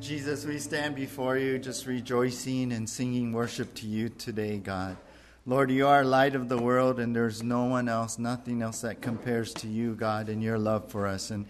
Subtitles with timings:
[0.00, 4.96] Jesus, we stand before you just rejoicing and singing worship to you today, God.
[5.44, 9.02] Lord, you are light of the world, and there's no one else, nothing else that
[9.02, 11.30] compares to you, God, and your love for us.
[11.30, 11.44] And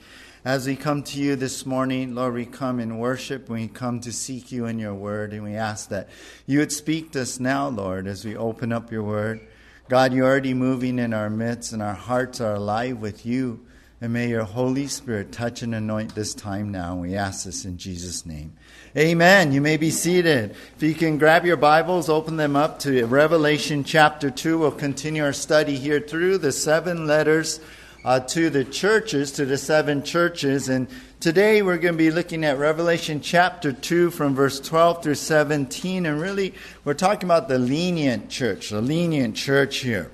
[0.44, 3.48] as we come to you this morning, Lord, we come in worship.
[3.48, 6.08] We come to seek you in your word, and we ask that
[6.44, 9.46] you would speak to us now, Lord, as we open up your word.
[9.88, 13.64] God, you're already moving in our midst, and our hearts are alive with you.
[14.02, 16.96] And may your Holy Spirit touch and anoint this time now.
[16.96, 18.54] We ask this in Jesus' name.
[18.96, 19.52] Amen.
[19.52, 20.52] You may be seated.
[20.74, 24.58] If you can grab your Bibles, open them up to Revelation chapter 2.
[24.58, 27.60] We'll continue our study here through the seven letters
[28.02, 30.70] uh, to the churches, to the seven churches.
[30.70, 30.88] And
[31.20, 36.06] today we're going to be looking at Revelation chapter 2 from verse 12 through 17.
[36.06, 40.10] And really, we're talking about the lenient church, the lenient church here.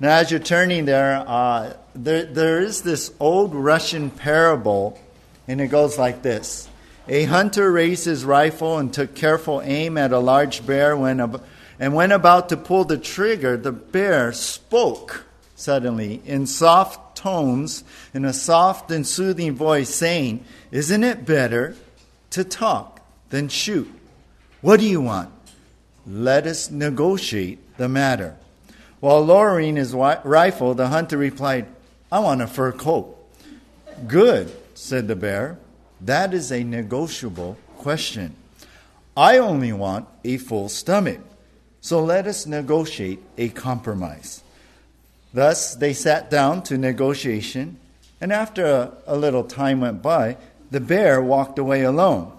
[0.00, 4.98] Now, as you're turning there, uh, there, there is this old Russian parable,
[5.46, 6.68] and it goes like this
[7.08, 10.96] A hunter raised his rifle and took careful aim at a large bear.
[10.96, 11.44] When ab-
[11.78, 15.24] and when about to pull the trigger, the bear spoke
[15.56, 21.76] suddenly in soft tones, in a soft and soothing voice, saying, Isn't it better
[22.30, 23.90] to talk than shoot?
[24.60, 25.30] What do you want?
[26.06, 28.36] Let us negotiate the matter.
[29.00, 31.66] While lowering his rifle, the hunter replied,
[32.10, 33.16] I want a fur coat.
[34.06, 35.58] Good, said the bear.
[36.00, 38.36] That is a negotiable question.
[39.16, 41.20] I only want a full stomach.
[41.80, 44.42] So let us negotiate a compromise.
[45.32, 47.78] Thus, they sat down to negotiation,
[48.20, 50.36] and after a, a, little time went by,
[50.70, 52.32] the bear walked away alone.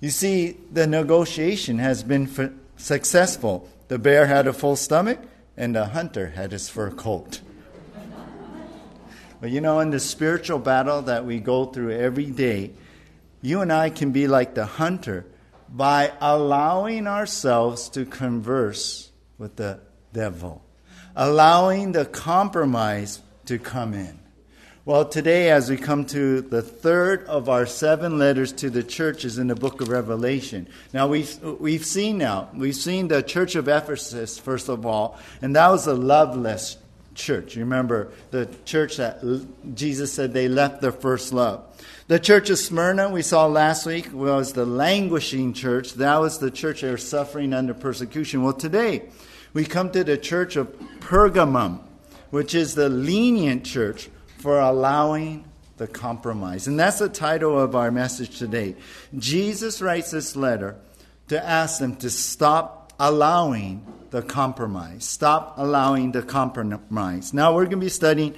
[0.00, 3.68] You see, the negotiation has been f- successful.
[3.88, 5.18] The bear had a full stomach,
[5.56, 7.40] and the hunter had his fur coat.
[9.44, 12.70] But you know, in the spiritual battle that we go through every day,
[13.42, 15.26] you and I can be like the hunter
[15.68, 19.80] by allowing ourselves to converse with the
[20.14, 20.64] devil,
[21.14, 24.18] allowing the compromise to come in.
[24.86, 29.36] Well, today, as we come to the third of our seven letters to the churches
[29.36, 30.68] in the book of Revelation.
[30.94, 35.54] Now, we've, we've seen now, we've seen the church of Ephesus, first of all, and
[35.54, 36.78] that was a loveless
[37.14, 37.56] church.
[37.56, 39.22] You remember the church that
[39.74, 41.64] Jesus said they left their first love.
[42.06, 45.94] The church of Smyrna, we saw last week, was the languishing church.
[45.94, 48.42] That was the church that was suffering under persecution.
[48.42, 49.08] Well, today,
[49.52, 50.68] we come to the church of
[51.00, 51.80] Pergamum,
[52.30, 55.44] which is the lenient church for allowing
[55.76, 56.66] the compromise.
[56.66, 58.76] And that's the title of our message today.
[59.16, 60.76] Jesus writes this letter
[61.28, 65.04] to ask them to stop allowing the compromise.
[65.04, 67.34] Stop allowing the compromise.
[67.34, 68.36] Now we're going to be studying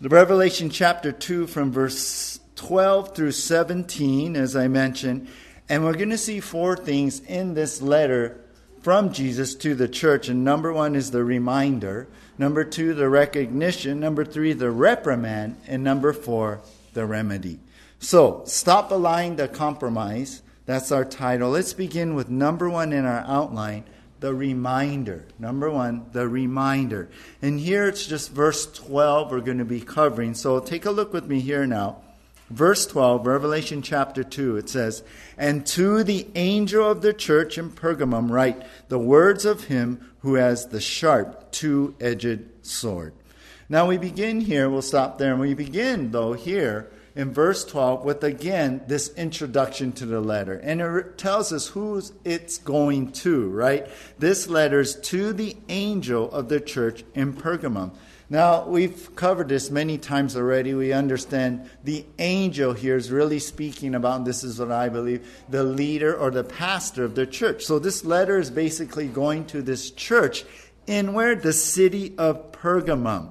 [0.00, 5.26] the Revelation chapter 2 from verse 12 through 17, as I mentioned.
[5.68, 8.38] And we're going to see four things in this letter
[8.82, 10.28] from Jesus to the church.
[10.28, 12.06] And number one is the reminder.
[12.38, 13.98] Number two, the recognition.
[13.98, 15.56] Number three, the reprimand.
[15.66, 16.60] And number four,
[16.94, 17.58] the remedy.
[17.98, 20.42] So, stop allowing the compromise.
[20.66, 21.50] That's our title.
[21.50, 23.82] Let's begin with number one in our outline
[24.20, 25.26] the reminder.
[25.38, 27.08] Number one, the reminder.
[27.40, 30.34] And here it's just verse 12 we're going to be covering.
[30.34, 31.98] So, take a look with me here now.
[32.50, 35.02] Verse 12, Revelation chapter 2, it says,
[35.36, 40.34] And to the angel of the church in Pergamum write the words of him who
[40.36, 43.12] has the sharp, two edged sword.
[43.68, 48.04] Now we begin here, we'll stop there, and we begin, though, here in verse 12
[48.04, 50.54] with again this introduction to the letter.
[50.54, 53.88] And it tells us who it's going to, right?
[54.20, 57.90] This letter is to the angel of the church in Pergamum.
[58.30, 60.74] Now, we've covered this many times already.
[60.74, 65.64] We understand the angel here is really speaking about, this is what I believe, the
[65.64, 67.64] leader or the pastor of the church.
[67.64, 70.44] So, this letter is basically going to this church
[70.86, 71.34] in where?
[71.34, 73.30] The city of Pergamum.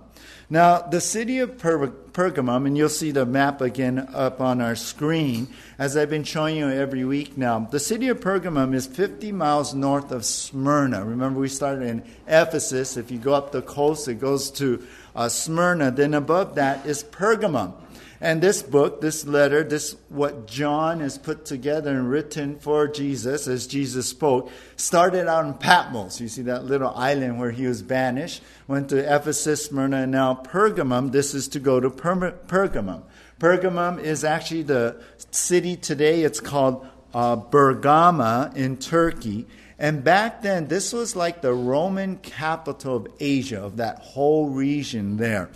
[0.49, 4.75] Now, the city of per- Pergamum, and you'll see the map again up on our
[4.75, 7.59] screen, as I've been showing you every week now.
[7.59, 11.03] The city of Pergamum is 50 miles north of Smyrna.
[11.03, 12.95] Remember, we started in Ephesus.
[12.95, 14.81] If you go up the coast, it goes to
[15.17, 15.91] uh, Smyrna.
[15.91, 17.73] Then above that is Pergamum.
[18.19, 23.47] And this book, this letter, this what John has put together and written for Jesus
[23.47, 26.19] as Jesus spoke, started out in Patmos.
[26.19, 30.33] You see that little island where he was banished, went to Ephesus, Smyrna, and now
[30.33, 31.11] Pergamum.
[31.11, 33.03] This is to go to per- Pergamum.
[33.39, 34.99] Pergamum is actually the
[35.29, 36.23] city today.
[36.23, 39.45] It's called uh, Bergama in Turkey.
[39.77, 45.17] And back then, this was like the Roman capital of Asia, of that whole region
[45.17, 45.51] there.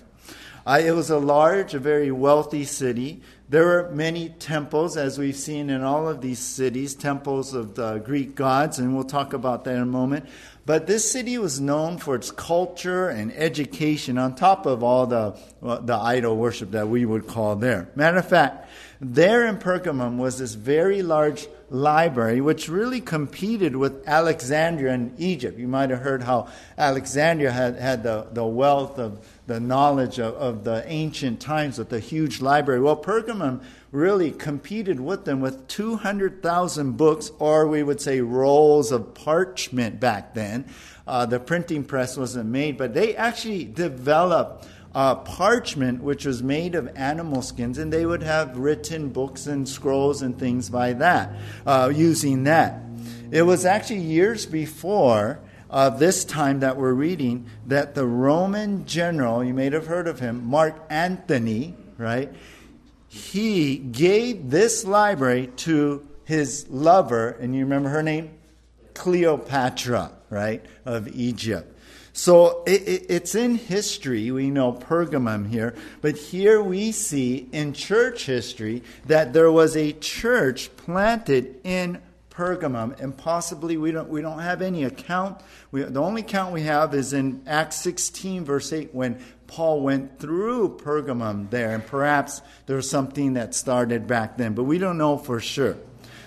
[0.65, 3.21] Uh, it was a large, a very wealthy city.
[3.49, 7.97] There were many temples, as we've seen in all of these cities, temples of the
[7.97, 10.27] Greek gods, and we'll talk about that in a moment.
[10.65, 15.35] But this city was known for its culture and education, on top of all the,
[15.59, 17.89] well, the idol worship that we would call there.
[17.95, 18.69] Matter of fact,
[19.01, 25.57] there in Pergamum was this very large library, which really competed with Alexandria in Egypt.
[25.57, 30.33] You might have heard how Alexandria had, had the, the wealth of the knowledge of,
[30.35, 32.79] of the ancient times with the huge library.
[32.79, 33.61] Well, Pergamum
[33.91, 40.33] really competed with them with 200,000 books, or we would say rolls of parchment back
[40.35, 40.63] then.
[41.05, 46.73] Uh, the printing press wasn't made, but they actually developed uh, parchment, which was made
[46.73, 51.35] of animal skins, and they would have written books and scrolls and things by that,
[51.65, 52.81] uh, using that.
[53.31, 59.43] It was actually years before uh, this time that we're reading that the Roman general,
[59.43, 62.31] you may have heard of him, Mark Antony, right?
[63.07, 68.31] He gave this library to his lover, and you remember her name?
[68.93, 71.79] Cleopatra, right, of Egypt.
[72.13, 77.71] So it, it, it's in history, we know Pergamum here, but here we see in
[77.71, 82.01] church history that there was a church planted in
[82.41, 85.39] Pergamum, and possibly we don't, we don't have any account.
[85.69, 90.17] We, the only account we have is in Acts 16, verse 8, when Paul went
[90.17, 94.97] through Pergamum there, and perhaps there was something that started back then, but we don't
[94.97, 95.77] know for sure.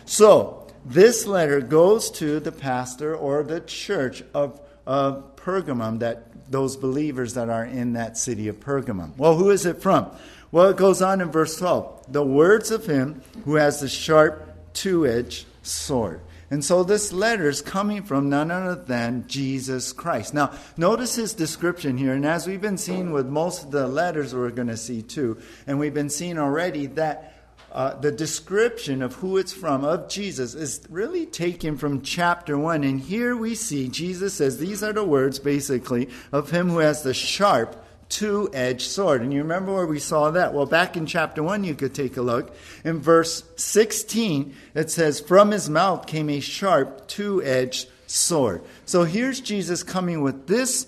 [0.04, 6.76] So, this letter goes to the pastor or the church of, of Pergamum, that those
[6.76, 9.16] believers that are in that city of Pergamum.
[9.16, 10.12] Well, who is it from?
[10.52, 12.12] Well, it goes on in verse 12.
[12.12, 16.20] The words of him who has the sharp two edged sword.
[16.50, 20.34] And so this letter is coming from none other than Jesus Christ.
[20.34, 22.12] Now, notice his description here.
[22.12, 25.38] And as we've been seeing with most of the letters we're going to see too,
[25.66, 27.34] and we've been seeing already that
[27.72, 32.84] uh, the description of who it's from, of Jesus, is really taken from chapter 1.
[32.84, 37.02] And here we see Jesus says, These are the words, basically, of him who has
[37.02, 37.83] the sharp,
[38.14, 39.22] two edged sword.
[39.22, 40.54] And you remember where we saw that?
[40.54, 42.54] Well, back in chapter 1, you could take a look.
[42.84, 48.62] In verse 16, it says, From his mouth came a sharp, two edged sword.
[48.86, 50.86] So here's Jesus coming with this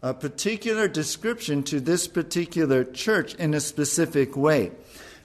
[0.00, 4.70] a particular description to this particular church in a specific way.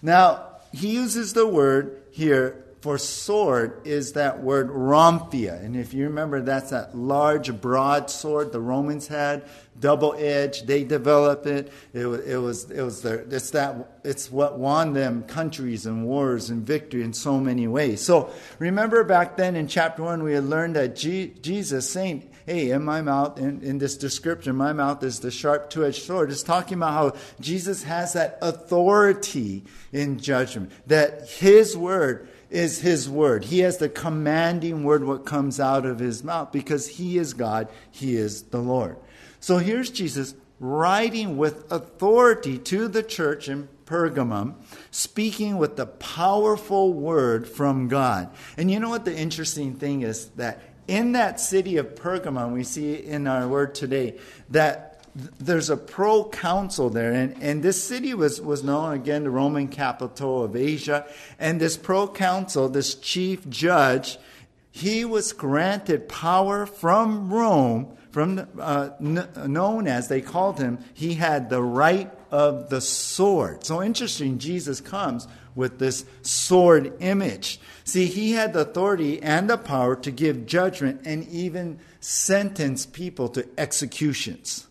[0.01, 5.63] Now, he uses the word here for sword is that word rhomphaia.
[5.63, 9.43] And if you remember, that's that large, broad sword the Romans had,
[9.77, 10.65] double edged.
[10.65, 11.73] They developed it.
[11.93, 16.49] It, it was, it was their, it's, that, it's what won them countries and wars
[16.49, 18.01] and victory in so many ways.
[18.01, 22.71] So remember back then in chapter 1, we had learned that G, Jesus saying, hey,
[22.71, 26.31] in my mouth, in, in this description, my mouth is the sharp two edged sword.
[26.31, 33.09] It's talking about how Jesus has that authority in judgment, that his word is his
[33.09, 33.45] word.
[33.45, 37.69] He has the commanding word, what comes out of his mouth, because he is God,
[37.91, 38.97] he is the Lord.
[39.39, 44.55] So here's Jesus writing with authority to the church in Pergamum,
[44.91, 48.29] speaking with the powerful word from God.
[48.57, 50.29] And you know what the interesting thing is?
[50.31, 54.17] That in that city of Pergamum, we see in our word today
[54.49, 59.67] that there's a proconsul there, and, and this city was, was known again the Roman
[59.67, 61.05] capital of Asia.
[61.37, 64.17] And this proconsul, this chief judge,
[64.71, 70.79] he was granted power from Rome, from uh, n- known as they called him.
[70.93, 73.65] He had the right of the sword.
[73.65, 74.37] So interesting.
[74.37, 77.59] Jesus comes with this sword image.
[77.83, 83.27] See, he had the authority and the power to give judgment and even sentence people
[83.29, 84.67] to executions.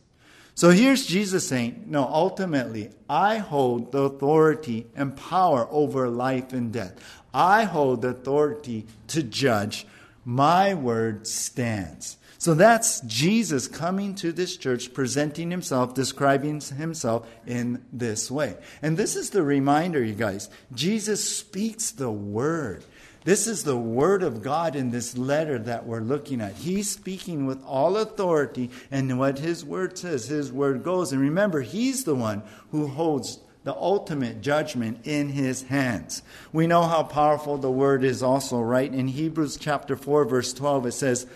[0.58, 6.72] So here's Jesus saying, No, ultimately, I hold the authority and power over life and
[6.72, 6.94] death.
[7.32, 9.86] I hold the authority to judge.
[10.24, 12.16] My word stands.
[12.38, 18.56] So that's Jesus coming to this church, presenting himself, describing himself in this way.
[18.82, 20.50] And this is the reminder, you guys.
[20.74, 22.84] Jesus speaks the word.
[23.24, 26.54] This is the word of God in this letter that we're looking at.
[26.54, 31.12] He's speaking with all authority, and what his word says, his word goes.
[31.12, 36.22] And remember, he's the one who holds the ultimate judgment in his hands.
[36.52, 38.92] We know how powerful the word is also, right?
[38.92, 41.26] In Hebrews chapter 4 verse 12 it says,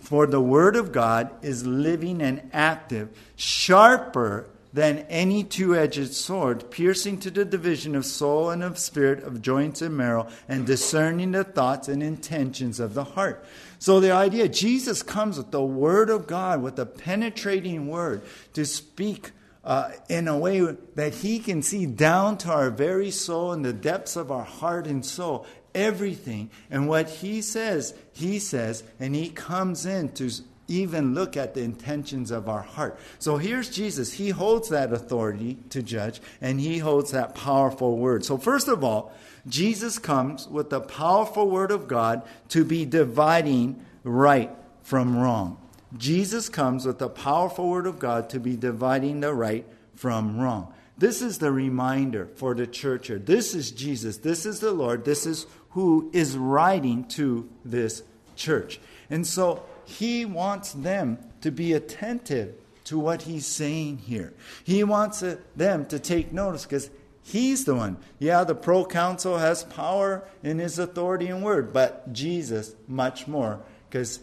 [0.00, 6.70] for the Word of God is living and active, sharper than any two edged sword,
[6.70, 11.32] piercing to the division of soul and of spirit, of joints and marrow, and discerning
[11.32, 13.44] the thoughts and intentions of the heart.
[13.78, 18.22] So the idea, Jesus comes with the Word of God, with a penetrating Word,
[18.52, 19.32] to speak
[19.64, 20.60] uh, in a way
[20.94, 24.86] that He can see down to our very soul in the depths of our heart
[24.86, 26.50] and soul everything.
[26.70, 30.30] And what He says, He says, and He comes in to
[30.70, 32.98] even look at the intentions of our heart.
[33.18, 34.14] So here's Jesus.
[34.14, 38.24] He holds that authority to judge, and He holds that powerful word.
[38.24, 39.12] So, first of all,
[39.46, 44.50] Jesus comes with the powerful word of God to be dividing right
[44.82, 45.58] from wrong.
[45.96, 50.72] Jesus comes with the powerful word of God to be dividing the right from wrong.
[50.96, 53.18] This is the reminder for the church here.
[53.18, 54.18] This is Jesus.
[54.18, 55.04] This is the Lord.
[55.04, 58.02] This is who is writing to this
[58.36, 58.80] church.
[59.08, 62.54] And so he wants them to be attentive
[62.84, 64.32] to what he's saying here.
[64.64, 66.90] He wants uh, them to take notice because
[67.22, 67.96] he's the one.
[68.18, 74.20] Yeah, the proconsul has power in his authority and word, but Jesus much more because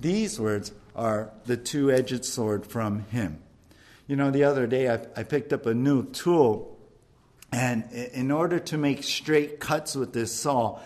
[0.00, 3.38] these words are the two edged sword from him.
[4.06, 6.76] You know, the other day I, I picked up a new tool,
[7.52, 10.80] and in order to make straight cuts with this saw,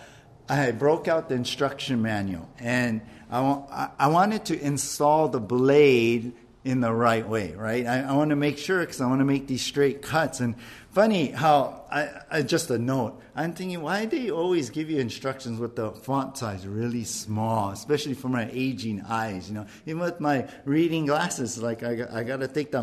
[0.47, 3.01] I broke out the instruction manual and
[3.35, 6.33] I, I wanted to install the blade
[6.65, 7.85] in the right way, right?
[7.85, 10.39] I, I want to make sure because I want to make these straight cuts.
[10.39, 10.55] And
[10.89, 14.99] funny how, I, I, just a note, I'm thinking, why do they always give you
[14.99, 19.47] instructions with the font size really small, especially for my aging eyes?
[19.47, 22.81] You know, even with my reading glasses, like I, I got to take the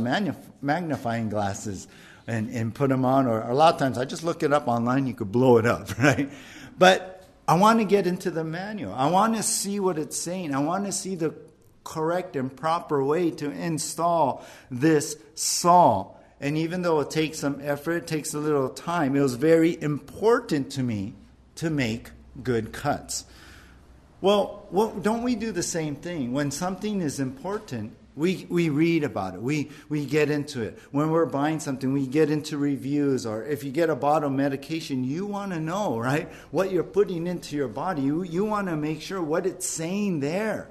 [0.62, 1.88] magnifying glasses
[2.28, 4.68] and, and put them on, or a lot of times I just look it up
[4.68, 6.30] online, you could blow it up, right?
[6.78, 7.12] But
[7.46, 8.94] I want to get into the manual.
[8.94, 10.54] I want to see what it's saying.
[10.54, 11.34] I want to see the
[11.84, 16.14] correct and proper way to install this saw.
[16.40, 19.80] And even though it takes some effort, it takes a little time, it was very
[19.80, 21.14] important to me
[21.56, 22.11] to make
[22.42, 23.25] good cuts.
[24.20, 26.32] Well, what, don't we do the same thing?
[26.32, 29.42] When something is important, we, we read about it.
[29.42, 30.78] We, we get into it.
[30.90, 33.25] When we're buying something, we get into reviews.
[33.25, 36.85] Or if you get a bottle of medication, you want to know, right, what you're
[36.85, 38.02] putting into your body.
[38.02, 40.71] You, you want to make sure what it's saying there.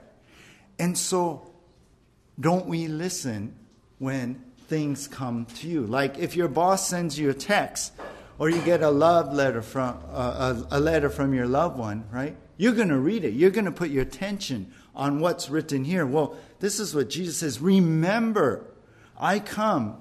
[0.77, 1.51] And so,
[2.39, 3.55] don't we listen
[3.98, 5.86] when things come to you?
[5.86, 7.93] Like if your boss sends you a text,
[8.39, 12.05] or you get a love letter from uh, a, a letter from your loved one,
[12.12, 12.36] right?
[12.57, 13.33] You're going to read it.
[13.33, 16.05] You're going to put your attention on what's written here.
[16.05, 18.63] Well, this is what Jesus says Remember,
[19.20, 19.98] I come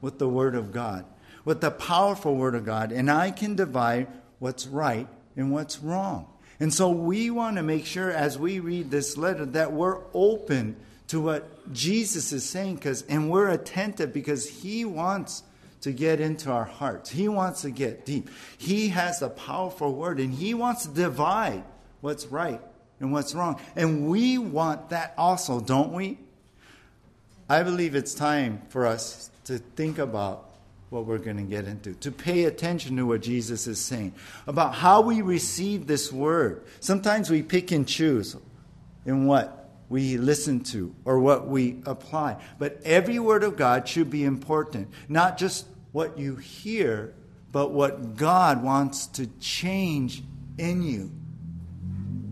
[0.00, 1.04] with the Word of God,
[1.44, 4.06] with the powerful Word of God, and I can divide
[4.38, 6.28] what's right and what's wrong.
[6.60, 10.76] And so we want to make sure as we read this letter that we're open
[11.08, 15.42] to what Jesus is saying cuz and we're attentive because he wants
[15.80, 17.10] to get into our hearts.
[17.10, 18.30] He wants to get deep.
[18.56, 21.64] He has a powerful word and he wants to divide
[22.00, 22.60] what's right
[23.00, 23.60] and what's wrong.
[23.76, 26.18] And we want that also, don't we?
[27.48, 30.50] I believe it's time for us to think about
[30.90, 34.14] what we're going to get into, to pay attention to what Jesus is saying,
[34.46, 36.64] about how we receive this word.
[36.80, 38.36] Sometimes we pick and choose
[39.04, 42.40] in what we listen to or what we apply.
[42.58, 47.12] But every word of God should be important, not just what you hear,
[47.52, 50.22] but what God wants to change
[50.58, 51.10] in you.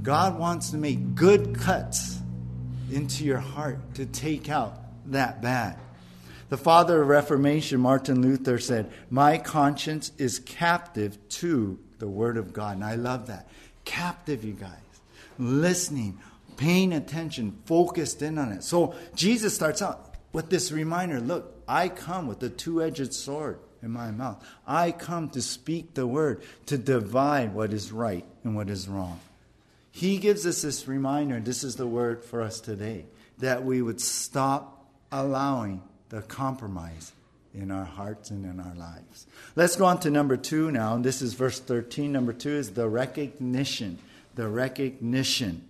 [0.03, 2.19] God wants to make good cuts
[2.91, 5.79] into your heart to take out that bad.
[6.49, 12.53] The father of Reformation, Martin Luther, said, My conscience is captive to the Word of
[12.53, 12.77] God.
[12.77, 13.49] And I love that.
[13.85, 14.71] Captive, you guys.
[15.39, 16.19] Listening,
[16.57, 18.65] paying attention, focused in on it.
[18.65, 23.59] So Jesus starts out with this reminder look, I come with a two edged sword
[23.83, 24.45] in my mouth.
[24.67, 29.21] I come to speak the Word, to divide what is right and what is wrong.
[29.93, 33.05] He gives us this reminder, and this is the word for us today,
[33.39, 37.13] that we would stop allowing the compromise
[37.55, 39.27] in our hearts and in our lives.
[39.55, 40.97] Let's go on to number two now.
[40.97, 42.11] This is verse 13.
[42.11, 43.99] Number two is the recognition.
[44.35, 45.69] The recognition.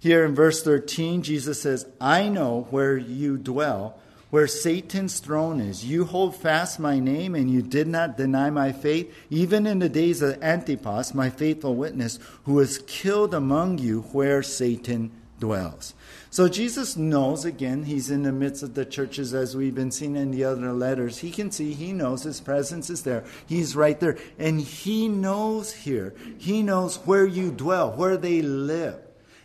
[0.00, 3.98] Here in verse 13, Jesus says, I know where you dwell
[4.32, 5.84] where Satan's throne is.
[5.84, 9.90] You hold fast my name, and you did not deny my faith, even in the
[9.90, 15.92] days of Antipas, my faithful witness, who was killed among you where Satan dwells.
[16.30, 20.16] So Jesus knows, again, he's in the midst of the churches as we've been seeing
[20.16, 21.18] in the other letters.
[21.18, 23.24] He can see, he knows his presence is there.
[23.46, 24.16] He's right there.
[24.38, 28.98] And he knows here, he knows where you dwell, where they live.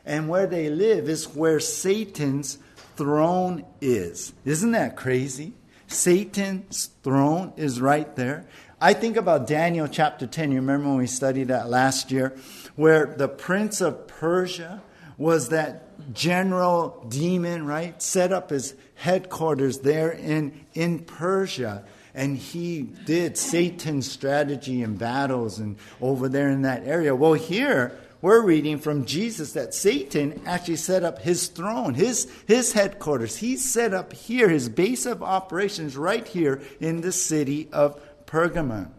[0.05, 2.57] And where they live is where Satan's
[2.97, 4.33] throne is.
[4.43, 5.53] Isn't that crazy?
[5.87, 8.45] Satan's throne is right there.
[8.81, 10.51] I think about Daniel chapter 10.
[10.51, 12.35] You remember when we studied that last year,
[12.75, 14.81] where the prince of Persia
[15.17, 17.99] was that general demon, right?
[18.01, 21.85] Set up his headquarters there in, in Persia.
[22.13, 27.15] And he did Satan's strategy and battles and over there in that area.
[27.15, 32.73] Well, here we're reading from Jesus that Satan actually set up his throne, his, his
[32.73, 33.37] headquarters.
[33.37, 38.89] He set up here, his base of operations right here in the city of Pergamum.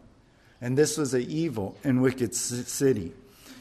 [0.61, 3.13] And this was an evil and wicked city.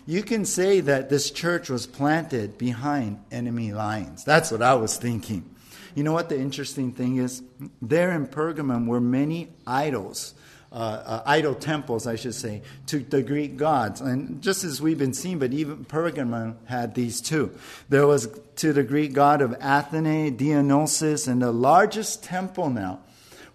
[0.06, 4.24] You can say that this church was planted behind enemy lines.
[4.24, 5.54] That's what I was thinking.
[5.96, 7.42] You know what the interesting thing is?
[7.82, 10.34] There in Pergamum were many idols.
[10.70, 14.02] Uh, uh, idol temples, I should say, to the Greek gods.
[14.02, 17.58] And just as we've been seeing, but even Pergamum had these too.
[17.88, 23.00] There was to the Greek god of Athene, Dionysus, and the largest temple now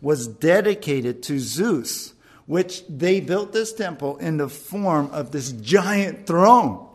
[0.00, 2.14] was dedicated to Zeus,
[2.46, 6.88] which they built this temple in the form of this giant throne.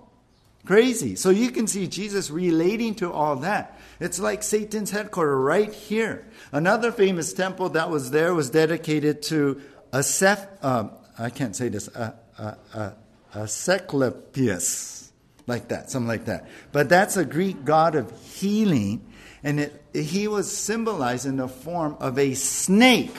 [0.66, 1.16] Crazy.
[1.16, 3.80] So you can see Jesus relating to all that.
[4.02, 6.26] It's like Satan's headquarters right here.
[6.52, 11.88] Another famous temple that was there was dedicated to Aseph, uh, I can't say this,
[11.90, 12.92] uh, uh, uh,
[13.34, 15.12] Asclepius,
[15.48, 16.48] like that, something like that.
[16.72, 19.06] But that's a Greek god of healing,
[19.44, 23.16] and it, he was symbolized in the form of a snake.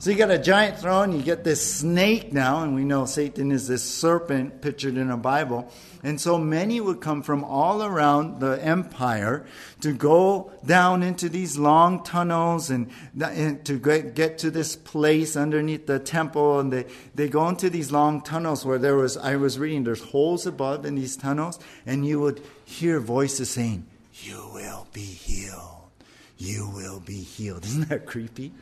[0.00, 3.50] So you got a giant throne, you get this snake now, and we know Satan
[3.50, 5.72] is this serpent pictured in a Bible.
[6.04, 9.44] And so many would come from all around the empire
[9.80, 15.88] to go down into these long tunnels and, and to get to this place underneath
[15.88, 16.60] the temple.
[16.60, 16.86] And they,
[17.16, 20.86] they go into these long tunnels where there was, I was reading, there's holes above
[20.86, 23.84] in these tunnels, and you would hear voices saying,
[24.22, 25.90] You will be healed.
[26.36, 27.64] You will be healed.
[27.64, 28.52] Isn't that creepy?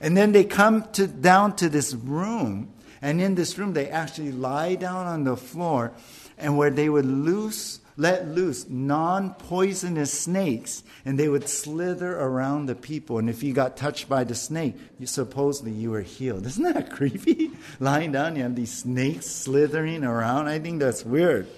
[0.00, 4.32] And then they come to, down to this room, and in this room, they actually
[4.32, 5.92] lie down on the floor,
[6.36, 12.66] and where they would loose, let loose non poisonous snakes, and they would slither around
[12.66, 13.18] the people.
[13.18, 16.46] And if you got touched by the snake, you, supposedly you were healed.
[16.46, 17.50] Isn't that creepy?
[17.80, 20.46] Lying down, you have these snakes slithering around.
[20.48, 21.48] I think that's weird.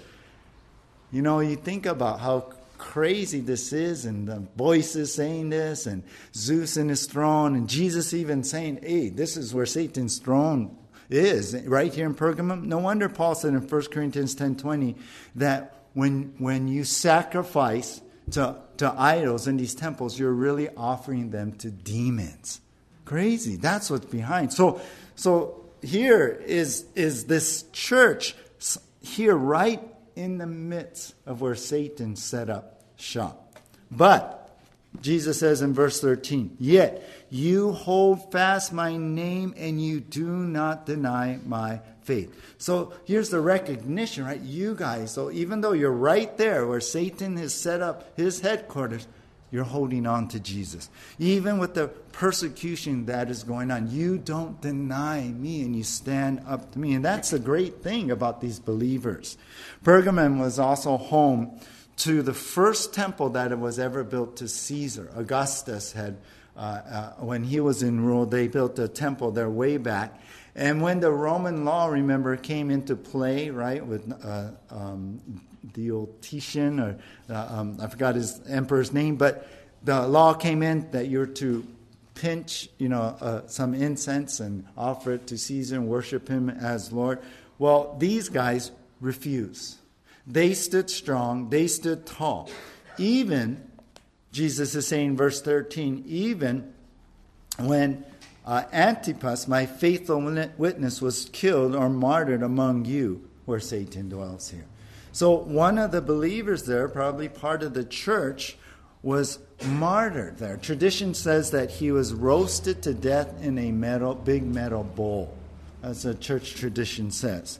[1.11, 6.03] You know, you think about how crazy this is, and the voices saying this, and
[6.33, 10.75] Zeus in his throne, and Jesus even saying, hey, this is where Satan's throne
[11.07, 12.63] is, right here in Pergamum.
[12.63, 14.95] No wonder Paul said in 1 Corinthians 10.20
[15.35, 18.01] that when, when you sacrifice
[18.31, 22.61] to, to idols in these temples, you're really offering them to demons.
[23.05, 23.57] Crazy.
[23.57, 24.53] That's what's behind.
[24.53, 24.81] So,
[25.15, 28.35] so here is, is this church
[29.01, 32.70] here right in the midst of where Satan set up
[33.01, 33.57] shop.
[33.89, 34.37] But
[35.01, 40.85] Jesus says in verse 13, Yet you hold fast my name and you do not
[40.85, 42.35] deny my faith.
[42.57, 44.41] So here's the recognition, right?
[44.41, 49.07] You guys, so even though you're right there where Satan has set up his headquarters,
[49.51, 50.89] you're holding on to Jesus.
[51.19, 56.41] Even with the persecution that is going on, you don't deny me and you stand
[56.47, 56.93] up to me.
[56.93, 59.37] And that's the great thing about these believers.
[59.83, 61.59] Pergamum was also home
[62.01, 65.11] to the first temple that it was ever built to Caesar.
[65.15, 66.17] Augustus had,
[66.57, 70.19] uh, uh, when he was in rule, they built a temple there way back.
[70.55, 75.21] And when the Roman law, remember, came into play, right, with uh, um,
[75.73, 76.97] Diocletian, or
[77.29, 79.47] uh, um, I forgot his emperor's name, but
[79.83, 81.65] the law came in that you're to
[82.15, 86.91] pinch, you know, uh, some incense and offer it to Caesar and worship him as
[86.91, 87.19] Lord.
[87.59, 89.77] Well, these guys refuse.
[90.27, 92.49] They stood strong, they stood tall.
[92.97, 93.67] Even,
[94.31, 96.73] Jesus is saying, verse 13, even
[97.57, 98.05] when
[98.45, 100.21] uh, Antipas, my faithful
[100.57, 104.65] witness, was killed or martyred among you, where Satan dwells here.
[105.11, 108.57] So one of the believers there, probably part of the church,
[109.03, 110.57] was martyred there.
[110.57, 115.35] Tradition says that he was roasted to death in a metal, big metal bowl,
[115.83, 117.59] as the church tradition says.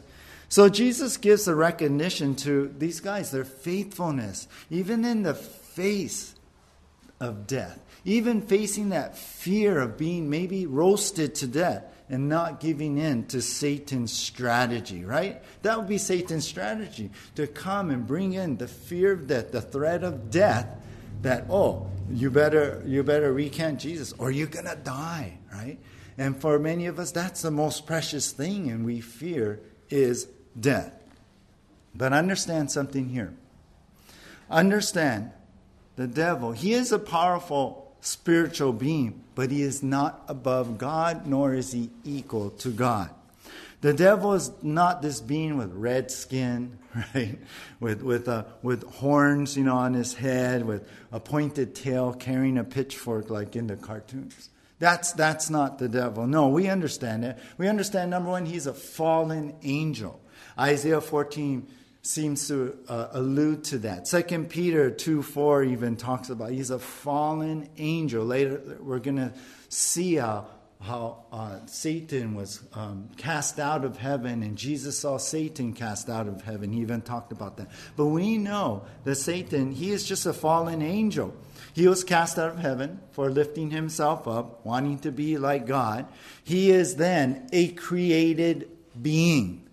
[0.51, 6.35] So Jesus gives a recognition to these guys, their faithfulness, even in the face
[7.21, 12.97] of death, even facing that fear of being maybe roasted to death and not giving
[12.97, 15.41] in to Satan's strategy, right?
[15.61, 19.61] That would be Satan's strategy to come and bring in the fear of death, the
[19.61, 20.67] threat of death
[21.21, 25.79] that, oh, you better you better recant Jesus or you're gonna die, right?
[26.17, 30.27] And for many of us, that's the most precious thing, and we fear is
[30.59, 30.93] death.
[31.93, 33.33] But understand something here.
[34.49, 35.31] Understand
[35.95, 41.53] the devil, he is a powerful spiritual being, but he is not above God, nor
[41.53, 43.09] is he equal to God.
[43.81, 46.77] The devil is not this being with red skin,
[47.15, 47.39] right?
[47.79, 52.57] With, with, uh, with horns, you know, on his head, with a pointed tail, carrying
[52.57, 54.49] a pitchfork like in the cartoons.
[54.77, 56.25] That's, that's not the devil.
[56.27, 57.37] No, we understand it.
[57.57, 60.20] We understand, number one, he's a fallen angel.
[60.61, 61.67] Isaiah 14
[62.03, 64.07] seems to uh, allude to that.
[64.07, 68.23] Second Peter 2 4 even talks about he's a fallen angel.
[68.23, 69.33] Later, we're going to
[69.69, 70.47] see how,
[70.79, 76.27] how uh, Satan was um, cast out of heaven, and Jesus saw Satan cast out
[76.27, 76.71] of heaven.
[76.71, 77.69] He even talked about that.
[77.95, 81.35] But we know that Satan, he is just a fallen angel.
[81.73, 86.07] He was cast out of heaven for lifting himself up, wanting to be like God.
[86.43, 88.69] He is then a created
[88.99, 89.67] being.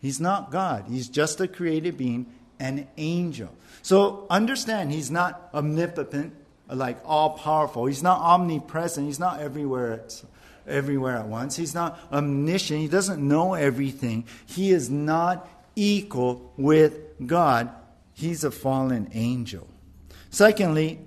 [0.00, 0.86] He's not God.
[0.88, 2.26] He's just a created being,
[2.58, 3.54] an angel.
[3.82, 6.34] So understand, he's not omnipotent,
[6.68, 7.86] like all powerful.
[7.86, 9.06] He's not omnipresent.
[9.06, 10.22] He's not everywhere at,
[10.66, 11.56] everywhere at once.
[11.56, 12.80] He's not omniscient.
[12.80, 14.24] He doesn't know everything.
[14.46, 17.70] He is not equal with God.
[18.14, 19.66] He's a fallen angel.
[20.30, 21.00] Secondly,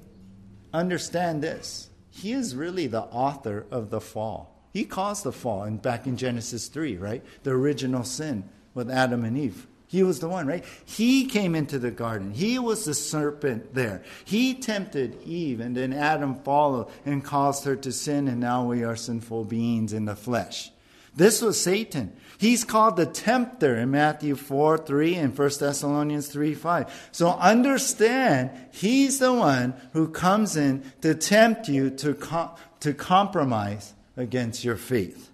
[0.73, 1.89] understand this.
[2.09, 4.67] He is really the author of the fall.
[4.71, 7.23] He caused the fall and back in Genesis 3, right?
[7.43, 9.67] The original sin with Adam and Eve.
[9.87, 10.65] He was the one, right?
[10.85, 12.33] He came into the garden.
[12.33, 14.01] He was the serpent there.
[14.25, 18.83] He tempted Eve, and then Adam followed and caused her to sin, and now we
[18.83, 20.71] are sinful beings in the flesh.
[21.15, 22.11] This was Satan.
[22.39, 27.09] He's called the tempter in Matthew 4 3 and 1 Thessalonians 3 5.
[27.11, 33.93] So understand, he's the one who comes in to tempt you to, com- to compromise
[34.17, 35.29] against your faith.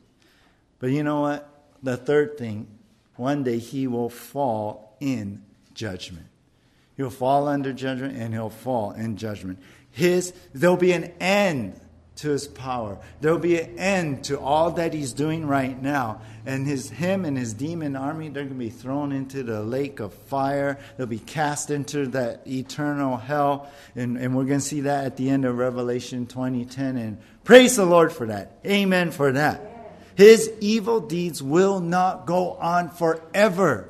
[0.79, 1.49] But you know what?
[1.81, 2.67] The third thing
[3.19, 6.25] one day he will fall in judgment.
[6.95, 9.59] He'll fall under judgment and he'll fall in judgment.
[9.91, 11.79] His, there'll be an end
[12.17, 12.97] to his power.
[13.21, 16.21] There'll be an end to all that he's doing right now.
[16.45, 19.99] And his him and his demon army, they're going to be thrown into the lake
[19.99, 20.77] of fire.
[20.97, 23.69] They'll be cast into that eternal hell.
[23.95, 26.97] And, and we're going to see that at the end of Revelation 2010.
[26.97, 28.59] And praise the Lord for that.
[28.65, 29.78] Amen for that.
[30.19, 33.89] His evil deeds will not go on forever.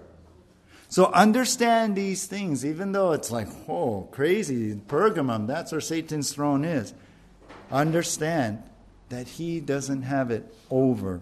[0.88, 6.66] So understand these things, even though it's like, oh, crazy, Pergamum, that's where Satan's throne
[6.66, 6.94] is.
[7.72, 8.62] Understand
[9.10, 11.22] that he doesn't have it over.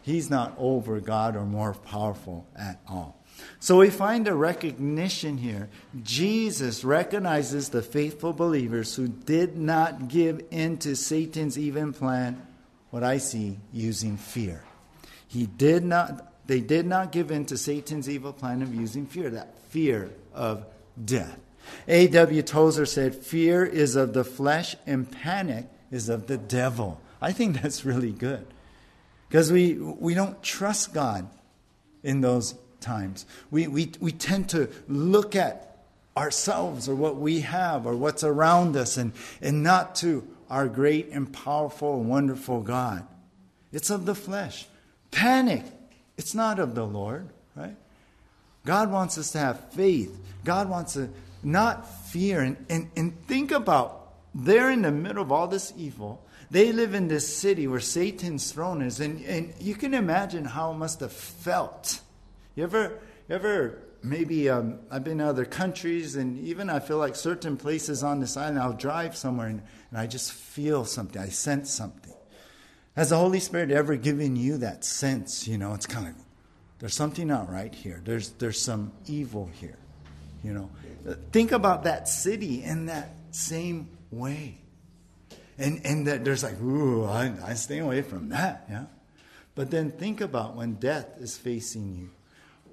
[0.00, 3.22] He's not over God or more powerful at all.
[3.60, 5.68] So we find a recognition here.
[6.02, 12.46] Jesus recognizes the faithful believers who did not give in to Satan's even plan
[12.90, 14.62] what I see using fear.
[15.26, 19.30] He did not, they did not give in to Satan's evil plan of using fear,
[19.30, 20.64] that fear of
[21.04, 21.38] death.
[21.86, 22.42] A.W.
[22.42, 27.00] Tozer said, Fear is of the flesh and panic is of the devil.
[27.20, 28.46] I think that's really good
[29.28, 31.28] because we, we don't trust God
[32.02, 33.26] in those times.
[33.50, 35.84] We, we, we tend to look at
[36.16, 41.08] ourselves or what we have or what's around us and, and not to our great
[41.10, 43.06] and powerful and wonderful God.
[43.72, 44.66] It's of the flesh.
[45.10, 45.64] Panic.
[46.16, 47.76] It's not of the Lord, right?
[48.64, 50.16] God wants us to have faith.
[50.44, 51.10] God wants to
[51.42, 52.40] not fear.
[52.40, 56.24] And, and, and think about they're in the middle of all this evil.
[56.50, 59.00] They live in this city where Satan's throne is.
[59.00, 62.00] And, and you can imagine how it must have felt.
[62.54, 66.98] You ever, you ever maybe um, I've been to other countries, and even I feel
[66.98, 71.20] like certain places on this island, I'll drive somewhere and, and I just feel something.
[71.20, 72.14] I sense something.
[72.96, 75.46] Has the Holy Spirit ever given you that sense?
[75.46, 76.14] You know, it's kind of
[76.80, 78.00] there's something not right here.
[78.04, 79.78] There's there's some evil here.
[80.42, 80.70] You know,
[81.32, 84.58] think about that city in that same way,
[85.58, 88.66] and and that there's like, ooh, I, I stay away from that.
[88.68, 88.86] Yeah,
[89.54, 92.10] but then think about when death is facing you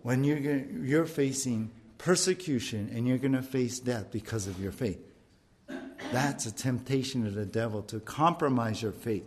[0.05, 4.99] when you're, you're facing persecution and you're going to face death because of your faith.
[6.11, 9.25] That's a temptation of the devil to compromise your faith.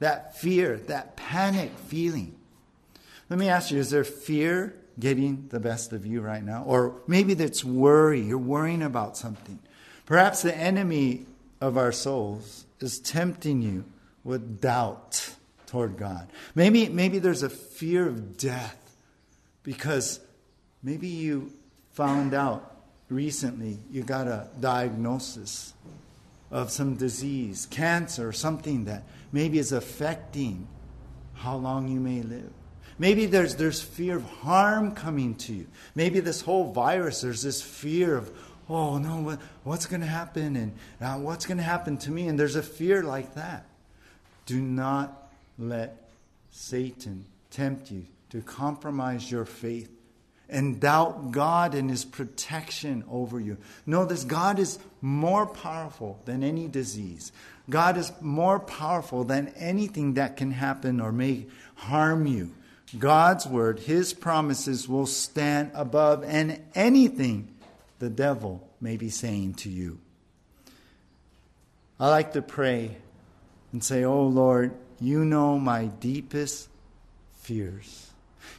[0.00, 2.34] That fear, that panic feeling.
[3.28, 6.64] Let me ask you is there fear getting the best of you right now?
[6.64, 8.20] Or maybe that's worry.
[8.20, 9.60] You're worrying about something.
[10.06, 11.24] Perhaps the enemy
[11.60, 13.84] of our souls is tempting you
[14.24, 15.36] with doubt
[15.68, 16.28] toward God.
[16.56, 18.76] Maybe, maybe there's a fear of death
[19.62, 20.20] because
[20.82, 21.52] maybe you
[21.92, 22.76] found out
[23.08, 25.74] recently you got a diagnosis
[26.50, 30.66] of some disease, cancer, or something that maybe is affecting
[31.34, 32.50] how long you may live.
[32.98, 35.66] Maybe there's, there's fear of harm coming to you.
[35.94, 38.30] Maybe this whole virus, there's this fear of,
[38.68, 40.56] oh no, what, what's going to happen?
[40.56, 42.28] And uh, what's going to happen to me?
[42.28, 43.64] And there's a fear like that.
[44.44, 46.10] Do not let
[46.50, 49.90] Satan tempt you to compromise your faith
[50.48, 53.56] and doubt God and His protection over you.
[53.86, 57.32] Know this God is more powerful than any disease.
[57.68, 62.52] God is more powerful than anything that can happen or may harm you.
[62.98, 67.54] God's word, His promises will stand above and anything
[68.00, 70.00] the devil may be saying to you.
[72.00, 72.96] I like to pray
[73.72, 76.68] and say, Oh Lord, you know my deepest
[77.38, 78.09] fears.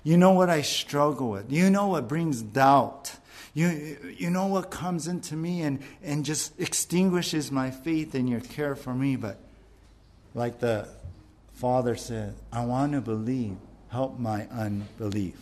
[0.03, 1.51] You know what I struggle with.
[1.51, 3.15] You know what brings doubt.
[3.53, 8.39] You, you know what comes into me and, and just extinguishes my faith in your
[8.39, 9.15] care for me.
[9.15, 9.37] But
[10.33, 10.87] like the
[11.53, 13.57] father said, I want to believe.
[13.89, 15.35] Help my unbelief.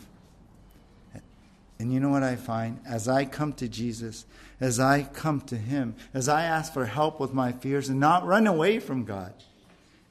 [1.78, 2.80] And you know what I find?
[2.86, 4.26] As I come to Jesus,
[4.60, 8.26] as I come to Him, as I ask for help with my fears and not
[8.26, 9.34] run away from God,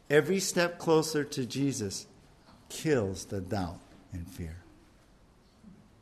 [0.08, 2.06] every step closer to Jesus
[2.68, 3.80] kills the doubt
[4.12, 4.56] and fear.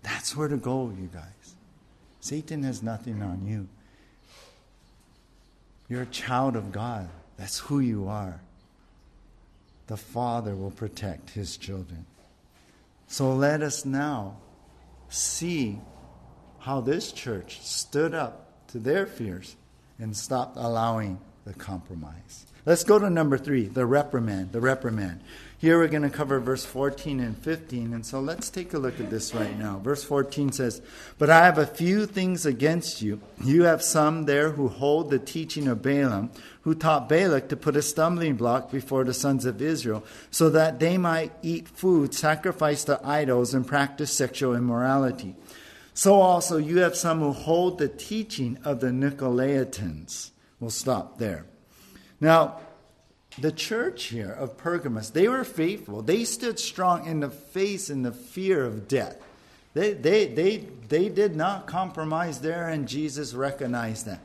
[0.03, 1.57] That's where to go, you guys.
[2.21, 3.69] Satan has nothing on you.
[5.89, 7.09] You're a child of God.
[7.37, 8.41] That's who you are.
[9.87, 12.07] The Father will protect His children.
[13.07, 14.39] So let us now
[15.09, 15.79] see
[16.59, 19.55] how this church stood up to their fears
[19.99, 22.47] and stopped allowing the compromise.
[22.65, 24.51] Let's go to number three the reprimand.
[24.51, 25.21] The reprimand.
[25.59, 27.95] Here we're going to cover verse 14 and 15.
[27.95, 29.79] And so let's take a look at this right now.
[29.79, 30.83] Verse 14 says,
[31.17, 33.23] But I have a few things against you.
[33.43, 37.75] You have some there who hold the teaching of Balaam, who taught Balak to put
[37.75, 42.87] a stumbling block before the sons of Israel, so that they might eat food sacrificed
[42.89, 45.37] to idols and practice sexual immorality.
[45.95, 50.33] So also you have some who hold the teaching of the Nicolaitans.
[50.61, 51.47] We'll stop there.
[52.21, 52.61] Now,
[53.39, 56.03] the church here of Pergamos, they were faithful.
[56.03, 59.21] They stood strong in the face and the fear of death.
[59.75, 64.21] They, they, they, they did not compromise there, and Jesus recognized that.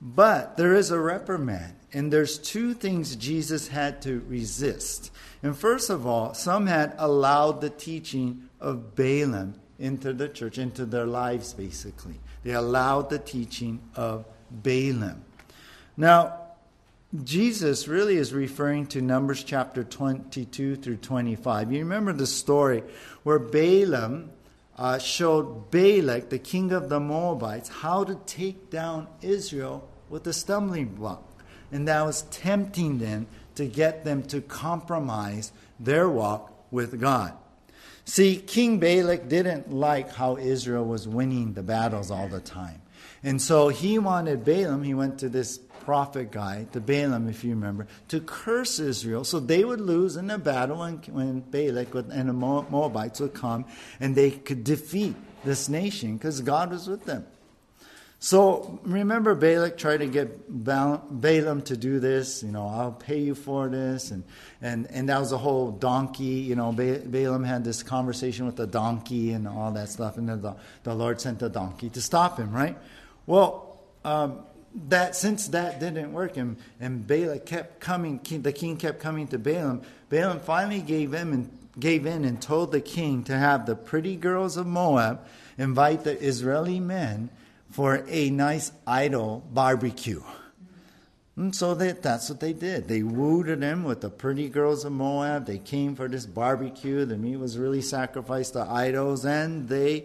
[0.00, 5.12] But there is a reprimand, and there's two things Jesus had to resist.
[5.42, 10.86] And first of all, some had allowed the teaching of Balaam into the church, into
[10.86, 12.18] their lives, basically.
[12.42, 15.22] They allowed the teaching of Balaam.
[15.96, 16.39] Now,
[17.24, 21.72] Jesus really is referring to Numbers chapter 22 through 25.
[21.72, 22.84] You remember the story
[23.24, 24.30] where Balaam
[24.78, 30.32] uh, showed Balak, the king of the Moabites, how to take down Israel with a
[30.32, 31.24] stumbling block.
[31.72, 37.32] And that was tempting them to get them to compromise their walk with God.
[38.04, 42.82] See, King Balak didn't like how Israel was winning the battles all the time.
[43.24, 47.50] And so he wanted Balaam, he went to this prophet guy, to Balaam, if you
[47.50, 52.28] remember, to curse Israel so they would lose in the battle when, when Balak and
[52.28, 53.64] the Moabites would come
[53.98, 55.14] and they could defeat
[55.44, 57.26] this nation because God was with them.
[58.22, 62.42] So remember, Balak tried to get Balaam to do this.
[62.42, 64.24] You know, I'll pay you for this, and
[64.60, 66.24] and and that was a whole donkey.
[66.24, 70.42] You know, Balaam had this conversation with the donkey and all that stuff, and then
[70.42, 72.52] the the Lord sent the donkey to stop him.
[72.52, 72.76] Right?
[73.24, 74.40] Well, um,
[74.88, 79.38] that since that didn't work and, and Balak kept coming, the king kept coming to
[79.38, 83.76] Balaam, Balaam finally gave in and gave in and told the king to have the
[83.76, 85.24] pretty girls of Moab
[85.58, 87.30] invite the Israeli men
[87.70, 90.22] for a nice idol barbecue.
[91.36, 92.88] And so they, that's what they did.
[92.88, 95.46] They wooed them with the pretty girls of Moab.
[95.46, 97.04] They came for this barbecue.
[97.04, 100.04] The meat was really sacrificed to idols, and they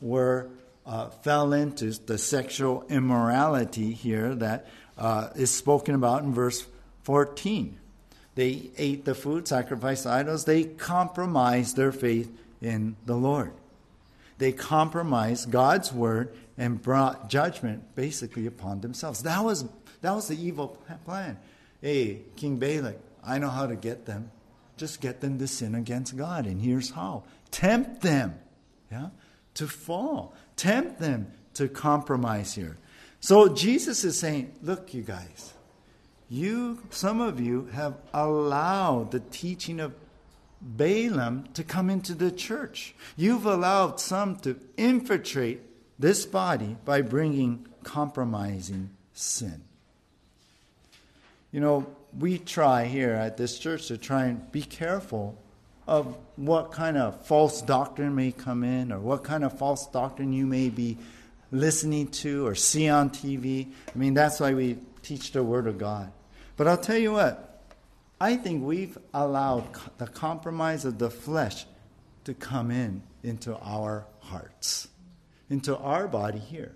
[0.00, 0.50] were
[0.86, 4.66] uh, fell into the sexual immorality here that
[4.98, 6.66] uh, is spoken about in verse
[7.02, 7.78] 14.
[8.34, 10.44] They ate the food, sacrificed idols.
[10.44, 13.52] They compromised their faith in the Lord.
[14.38, 19.22] They compromised God's word and brought judgment basically upon themselves.
[19.22, 19.64] That was,
[20.00, 21.38] that was the evil plan.
[21.80, 24.30] Hey, King Balak, I know how to get them.
[24.76, 26.46] Just get them to sin against God.
[26.46, 28.34] And here's how tempt them
[28.90, 29.08] yeah,
[29.54, 32.76] to fall tempt them to compromise here.
[33.20, 35.54] So Jesus is saying, look, you guys,
[36.28, 39.94] you, some of you have allowed the teaching of
[40.60, 42.94] Balaam to come into the church.
[43.16, 45.60] You've allowed some to infiltrate
[45.98, 49.62] this body by bringing compromising sin.
[51.52, 51.86] You know,
[52.18, 55.38] we try here at this church to try and be careful
[55.86, 60.32] of what kind of false doctrine may come in or what kind of false doctrine
[60.32, 60.96] you may be
[61.52, 63.68] listening to or see on TV.
[63.94, 66.10] I mean, that's why we teach the Word of God.
[66.56, 67.62] But I'll tell you what,
[68.20, 69.66] I think we've allowed
[69.98, 71.66] the compromise of the flesh
[72.24, 74.88] to come in into our hearts,
[75.50, 76.72] into our body here.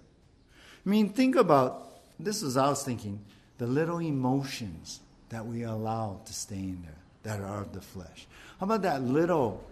[0.85, 3.21] I mean, think about this is I was thinking
[3.59, 8.27] the little emotions that we allow to stay in there that are of the flesh.
[8.59, 9.64] How about that little,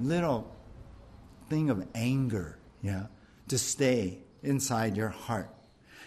[0.00, 0.50] little
[1.48, 3.06] thing of anger, yeah,
[3.48, 5.48] to stay inside your heart?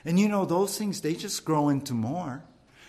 [0.06, 2.43] And you know, those things, they just grow into more.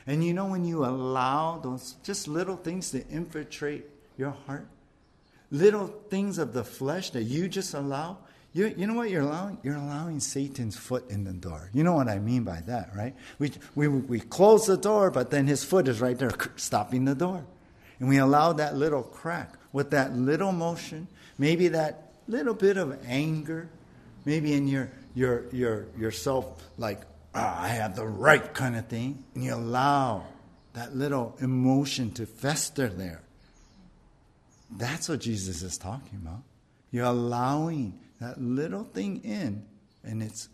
[0.06, 4.66] And you know, when you allow those just little things to infiltrate your heart,
[5.50, 8.18] little things of the flesh that you just allow,
[8.52, 9.58] you, you know what you're allowing?
[9.62, 11.70] You're allowing Satan's foot in the door.
[11.72, 13.14] You know what I mean by that, right?
[13.38, 17.14] We, we, we close the door, but then his foot is right there stopping the
[17.14, 17.44] door.
[18.00, 22.98] And we allow that little crack with that little motion, maybe that little bit of
[23.06, 23.68] anger,
[24.24, 27.00] maybe in your, your, your, yourself, like,
[27.34, 29.24] oh, I have the right kind of thing.
[29.34, 30.24] And you allow
[30.74, 33.22] that little emotion to fester there.
[34.70, 36.42] That's what Jesus is talking about.
[36.90, 39.64] You're allowing that little thing in,
[40.04, 40.48] and it's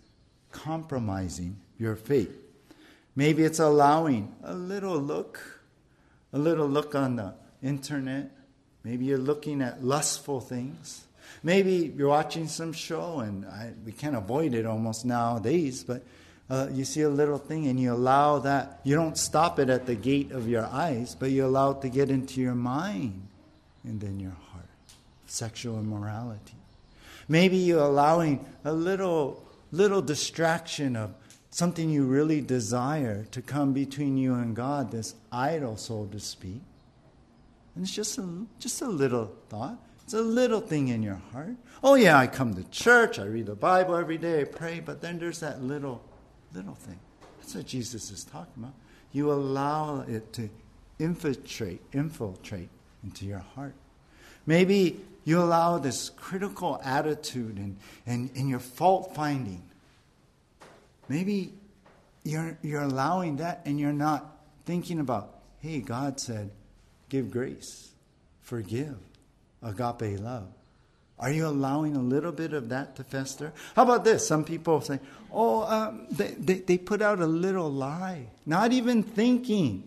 [0.52, 2.34] compromising your faith.
[3.16, 5.53] Maybe it's allowing a little look,
[6.34, 8.30] a little look on the internet.
[8.82, 11.06] Maybe you're looking at lustful things.
[11.42, 16.02] Maybe you're watching some show, and I, we can't avoid it almost nowadays, but
[16.50, 18.80] uh, you see a little thing and you allow that.
[18.82, 21.88] You don't stop it at the gate of your eyes, but you allow it to
[21.88, 23.28] get into your mind
[23.84, 24.64] and then your heart.
[25.26, 26.56] Sexual immorality.
[27.28, 31.14] Maybe you're allowing a little, little distraction of
[31.54, 36.60] something you really desire to come between you and God, this idol, so to speak.
[37.76, 39.78] And it's just a, just a little thought.
[40.02, 41.54] It's a little thing in your heart.
[41.84, 45.00] Oh, yeah, I come to church, I read the Bible every day, I pray, but
[45.00, 46.02] then there's that little,
[46.52, 46.98] little thing.
[47.38, 48.74] That's what Jesus is talking about.
[49.12, 50.50] You allow it to
[50.98, 52.68] infiltrate, infiltrate
[53.04, 53.76] into your heart.
[54.44, 59.62] Maybe you allow this critical attitude and, and, and your fault finding.
[61.08, 61.52] Maybe
[62.24, 66.50] you're, you're allowing that and you're not thinking about, hey, God said,
[67.08, 67.90] give grace,
[68.42, 68.96] forgive,
[69.62, 70.48] agape love.
[71.18, 73.52] Are you allowing a little bit of that to fester?
[73.76, 74.26] How about this?
[74.26, 74.98] Some people say,
[75.32, 79.84] oh, um, they, they, they put out a little lie, not even thinking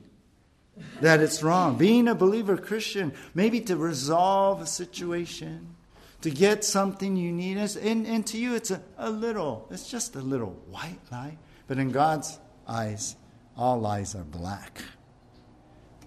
[1.01, 1.77] that it's wrong.
[1.77, 5.75] Being a believer Christian, maybe to resolve a situation,
[6.21, 10.15] to get something you need, and, and to you it's a, a little, it's just
[10.15, 11.37] a little white lie.
[11.67, 13.15] But in God's eyes,
[13.55, 14.81] all lies are black.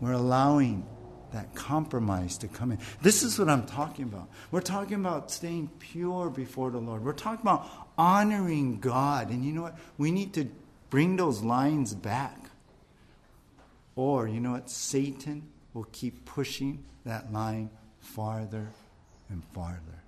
[0.01, 0.87] We're allowing
[1.33, 2.79] that compromise to come in.
[3.03, 4.29] This is what I'm talking about.
[4.51, 7.05] We're talking about staying pure before the Lord.
[7.05, 9.31] We're talking about honoring God.
[9.31, 9.79] And you know what?
[9.97, 10.49] We need to
[10.89, 12.37] bring those lines back.
[13.95, 14.71] Or, you know what?
[14.71, 17.71] Satan will keep pushing that line
[18.01, 18.69] farther
[19.29, 20.00] and farther.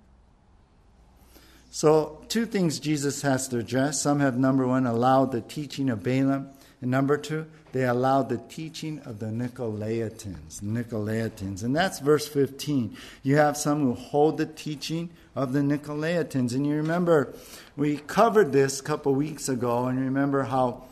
[1.75, 3.99] So, two things Jesus has to address.
[3.99, 6.51] Some have, number one, allowed the teaching of Balaam.
[6.81, 10.61] And number two, they allowed the teaching of the Nicolaitans.
[10.61, 11.63] Nicolaitans.
[11.63, 12.95] And that's verse 15.
[13.23, 16.53] You have some who hold the teaching of the Nicolaitans.
[16.53, 17.33] And you remember,
[17.75, 20.83] we covered this a couple weeks ago, and remember how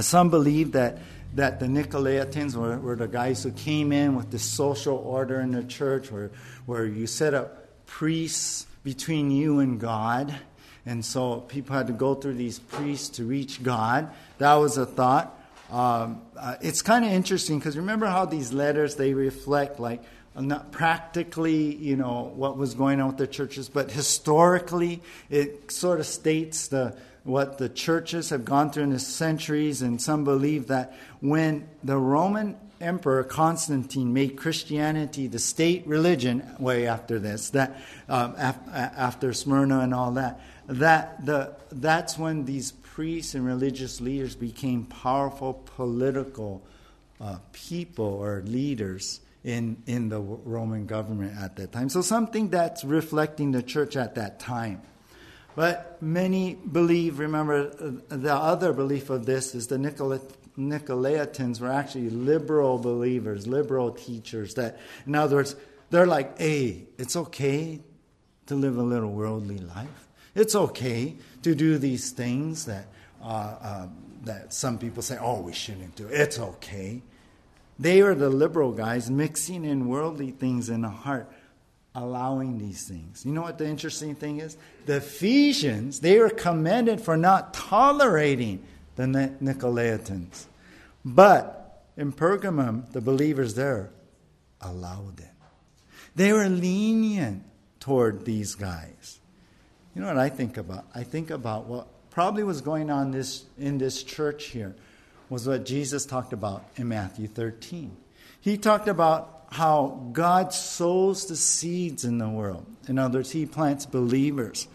[0.00, 0.98] some believe that
[1.34, 5.52] that the Nicolaitans were, were the guys who came in with the social order in
[5.52, 6.32] the church where,
[6.66, 10.34] where you set up priests between you and God.
[10.86, 14.10] And so people had to go through these priests to reach God.
[14.38, 15.36] That was a thought.
[15.70, 20.02] Um, uh, it's kind of interesting because remember how these letters they reflect like
[20.38, 26.00] not practically, you know, what was going on with the churches, but historically, it sort
[26.00, 30.68] of states the what the churches have gone through in the centuries, and some believe
[30.68, 37.80] that when the Roman Emperor Constantine made Christianity the state religion way after this, that
[38.08, 44.00] um, af- after Smyrna and all that, that the that's when these priests and religious
[44.00, 46.62] leaders became powerful political
[47.20, 51.88] uh, people or leaders in in the Roman government at that time.
[51.88, 54.82] So something that's reflecting the church at that time.
[55.56, 57.68] But many believe, remember,
[58.08, 64.54] the other belief of this is the Nicolaitans were actually liberal believers, liberal teachers.
[64.54, 65.54] That, in other words,
[65.90, 67.80] they're like, hey, it's okay
[68.46, 70.08] to live a little worldly life.
[70.34, 72.86] It's okay to do these things that,
[73.22, 73.26] uh,
[73.60, 73.86] uh,
[74.24, 76.08] that some people say, oh, we shouldn't do.
[76.10, 77.02] It's okay.
[77.78, 81.30] They are the liberal guys mixing in worldly things in the heart
[81.94, 83.24] allowing these things.
[83.24, 84.56] You know what the interesting thing is?
[84.86, 88.64] The Ephesians, they were commended for not tolerating
[88.96, 90.46] the Nicolaitans.
[91.04, 93.90] But in Pergamum, the believers there
[94.60, 95.30] allowed it.
[96.16, 97.44] They were lenient
[97.80, 99.20] toward these guys.
[99.94, 100.86] You know what I think about?
[100.94, 104.74] I think about what probably was going on this, in this church here
[105.28, 107.96] was what Jesus talked about in Matthew 13.
[108.40, 112.66] He talked about how God sows the seeds in the world.
[112.88, 114.66] In other words, He plants believers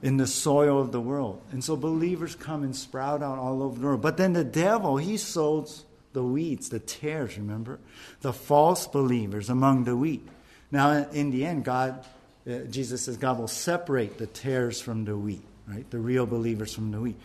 [0.00, 1.40] in the soil of the world.
[1.50, 4.00] And so believers come and sprout out all over the world.
[4.00, 7.80] But then the devil, he sows the weeds, the tares, remember?
[8.20, 10.26] The false believers among the wheat.
[10.70, 12.04] Now, in the end, God,
[12.48, 15.88] uh, Jesus says, God will separate the tares from the wheat, right?
[15.90, 17.16] The real believers from the wheat.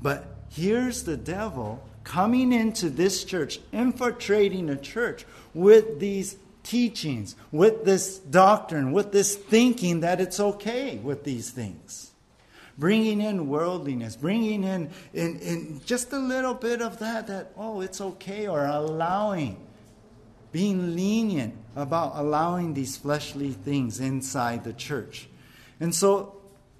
[0.00, 5.24] But here's the devil coming into this church, infiltrating the church
[5.54, 12.10] with these teachings, with this doctrine, with this thinking that it's okay with these things.
[12.76, 17.80] Bringing in worldliness, bringing in, in, in just a little bit of that, that, oh,
[17.80, 19.56] it's okay, or allowing,
[20.50, 25.28] being lenient about allowing these fleshly things inside the church.
[25.78, 26.34] And so,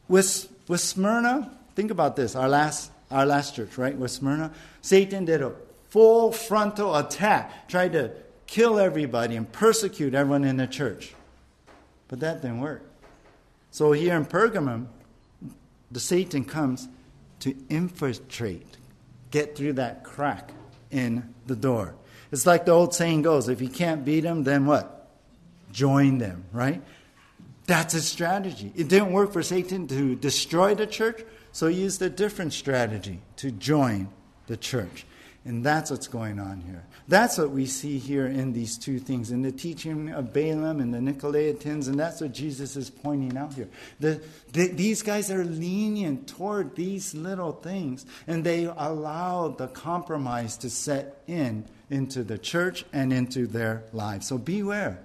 [0.09, 5.25] with, with Smyrna, think about this, our last our last church, right, with Smyrna, Satan
[5.25, 5.53] did a
[5.91, 8.11] full frontal attack, tried to
[8.55, 11.13] kill everybody and persecute everyone in the church.
[12.07, 12.89] But that didn't work.
[13.73, 14.87] So here in Pergamum,
[15.91, 16.87] the Satan comes
[17.41, 18.77] to infiltrate,
[19.33, 20.53] get through that crack
[20.93, 21.97] in the door.
[22.31, 25.11] It's like the old saying goes if you can't beat them, then what?
[25.73, 26.81] Join them, right?
[27.67, 28.73] That's his strategy.
[28.77, 33.19] It didn't work for Satan to destroy the church, so he used a different strategy
[33.39, 34.11] to join
[34.47, 35.07] the church.
[35.47, 36.85] And that's what's going on here.
[37.07, 40.95] That's what we see here in these two things, in the teaching of Balaam and
[40.95, 43.69] the Nicolaitans, and that's what Jesus is pointing out here.
[44.01, 44.23] The,
[44.53, 50.71] the, these guys are lenient toward these little things, and they allow the compromise to
[50.71, 54.27] set in into the church and into their lives.
[54.27, 54.99] So beware.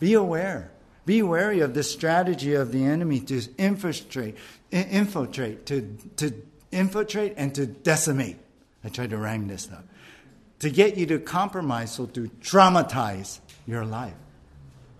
[0.00, 0.72] Be aware.
[1.04, 4.36] Be wary of the strategy of the enemy to infiltrate,
[4.72, 6.34] infiltrate, to, to
[6.72, 8.38] infiltrate and to decimate.
[8.86, 9.84] I tried to rhyme this up.
[10.60, 14.14] To get you to compromise, so to traumatize your life.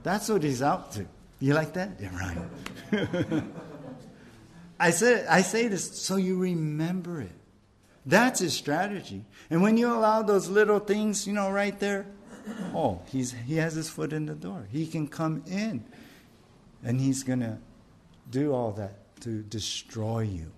[0.02, 1.06] That's what he's out to.
[1.38, 1.90] You like that?
[2.00, 2.34] Yeah,
[2.92, 3.42] right.
[4.80, 7.30] I say, I say this so you remember it.
[8.04, 9.24] That's his strategy.
[9.50, 12.06] And when you allow those little things, you know, right there,
[12.74, 14.66] oh, he's, he has his foot in the door.
[14.72, 15.84] He can come in
[16.82, 17.58] and he's going to
[18.30, 20.50] do all that to destroy you.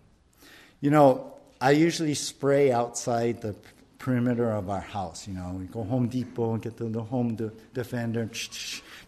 [0.80, 3.56] You know, I usually spray outside the
[3.98, 5.26] perimeter of our house.
[5.26, 8.30] You know, we go Home Depot and get the, the home de- defender,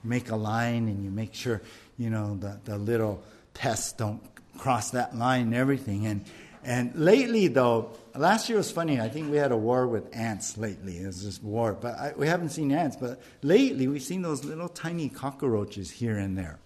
[0.02, 1.62] make a line, and you make sure,
[1.96, 3.22] you know, the, the little
[3.54, 4.20] pests don't
[4.58, 6.06] cross that line and everything.
[6.06, 6.24] And,
[6.64, 9.00] and lately, though, last year was funny.
[9.00, 10.98] I think we had a war with ants lately.
[10.98, 11.72] It was just war.
[11.72, 12.96] But I, we haven't seen ants.
[12.96, 16.58] But lately, we've seen those little tiny cockroaches here and there.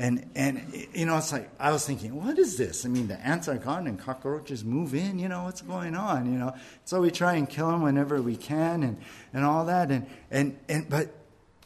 [0.00, 2.86] And, and you know, it's like, I was thinking, what is this?
[2.86, 6.32] I mean, the ants are gone and cockroaches move in, you know, what's going on,
[6.32, 6.54] you know?
[6.86, 8.96] So we try and kill them whenever we can and,
[9.34, 9.90] and all that.
[9.90, 11.14] And, and, and, but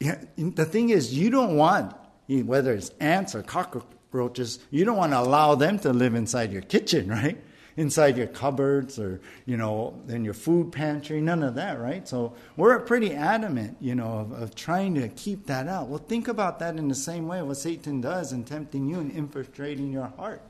[0.01, 1.95] you know, the thing is, you don't want,
[2.27, 6.61] whether it's ants or cockroaches, you don't want to allow them to live inside your
[6.61, 7.41] kitchen, right?
[7.77, 12.07] Inside your cupboards or, you know, in your food pantry, none of that, right?
[12.07, 15.87] So we're pretty adamant, you know, of, of trying to keep that out.
[15.87, 19.11] Well, think about that in the same way what Satan does in tempting you and
[19.11, 20.41] infiltrating your heart.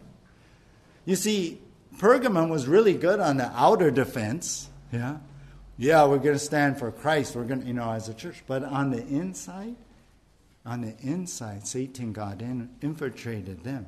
[1.05, 1.61] You see,
[1.97, 5.17] Pergamum was really good on the outer defense, yeah?
[5.77, 8.43] Yeah, we're going to stand for Christ, we're going to, you know, as a church.
[8.47, 9.75] But on the inside,
[10.65, 13.87] on the inside, Satan got in, infiltrated them.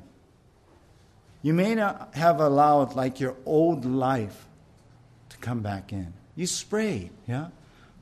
[1.42, 4.46] You may not have allowed like your old life
[5.30, 6.12] to come back in.
[6.34, 7.48] You sprayed, yeah?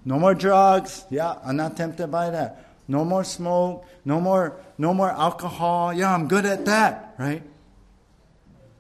[0.04, 2.64] No more drugs, yeah, I'm not tempted by that.
[2.88, 5.92] No more smoke, no more no more alcohol.
[5.92, 7.42] Yeah, I'm good at that, right?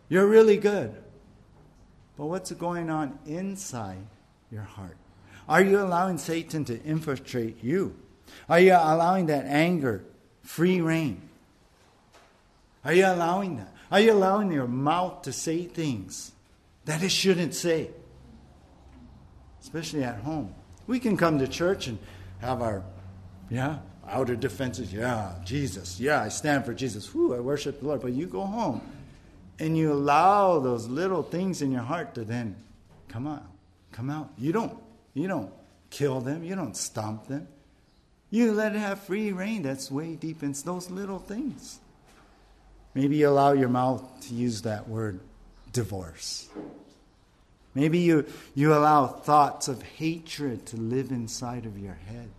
[0.08, 0.94] You're really good.
[2.16, 4.06] But what's going on inside
[4.50, 4.96] your heart?
[5.48, 7.96] Are you allowing Satan to infiltrate you?
[8.48, 10.04] Are you allowing that anger
[10.42, 11.20] free rein?
[12.84, 13.72] Are you allowing that?
[13.90, 16.32] Are you allowing your mouth to say things
[16.84, 17.90] that it shouldn't say?
[19.60, 20.54] Especially at home.
[20.86, 21.98] We can come to church and
[22.40, 22.82] have our,
[23.50, 23.78] yeah,
[24.08, 24.92] outer defenses.
[24.92, 26.00] Yeah, Jesus.
[26.00, 27.12] Yeah, I stand for Jesus.
[27.12, 28.02] Whew, I worship the Lord.
[28.02, 28.80] But you go home
[29.58, 32.56] and you allow those little things in your heart to then
[33.08, 33.46] come out.
[33.92, 34.30] Come out.
[34.36, 34.76] You don't,
[35.14, 35.50] you don't
[35.90, 36.44] kill them.
[36.44, 37.48] You don't stomp them.
[38.30, 39.62] You let it have free rein.
[39.62, 41.80] That's way deep in those little things.
[42.96, 45.20] Maybe you allow your mouth to use that word
[45.72, 46.48] divorce.
[47.74, 48.24] Maybe you,
[48.54, 52.30] you allow thoughts of hatred to live inside of your head.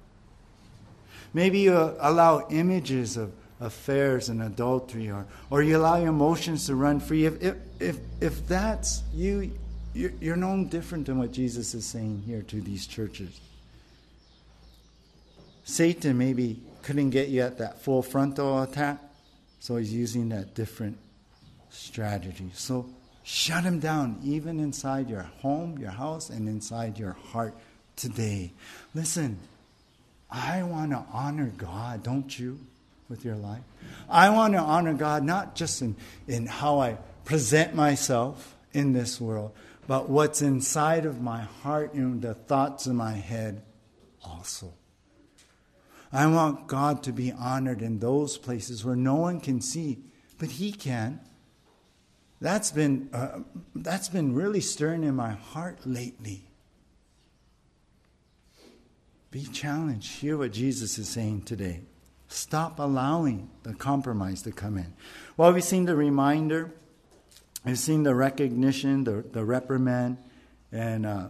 [1.32, 6.76] Maybe you allow images of, affairs and adultery, or, or you allow your emotions to
[6.76, 9.52] run free, if, if, if, if that's you,
[9.94, 13.40] you're, you're no different than what Jesus is saying here to these churches.
[15.66, 19.00] Satan maybe couldn't get you at that full frontal attack,
[19.60, 20.98] so he's using that different
[21.70, 22.50] strategy.
[22.54, 22.88] So
[23.24, 27.54] shut him down, even inside your home, your house, and inside your heart
[27.96, 28.54] today.
[28.94, 29.38] Listen,
[30.30, 32.60] I want to honor God, don't you,
[33.10, 33.64] with your life?
[34.10, 35.96] I want to honor God not just in,
[36.28, 39.52] in how I present myself in this world,
[39.88, 43.62] but what's inside of my heart and the thoughts in my head
[44.24, 44.74] also.
[46.12, 50.00] I want God to be honored in those places where no one can see,
[50.38, 51.20] but He can.
[52.40, 53.40] That's been, uh,
[53.76, 56.44] that's been really stirring in my heart lately.
[59.32, 60.20] Be challenged.
[60.20, 61.82] Hear what Jesus is saying today.
[62.30, 64.94] Stop allowing the compromise to come in.
[65.36, 66.72] Well, we've seen the reminder,
[67.66, 70.18] we've seen the recognition, the, the reprimand,
[70.72, 71.30] and uh,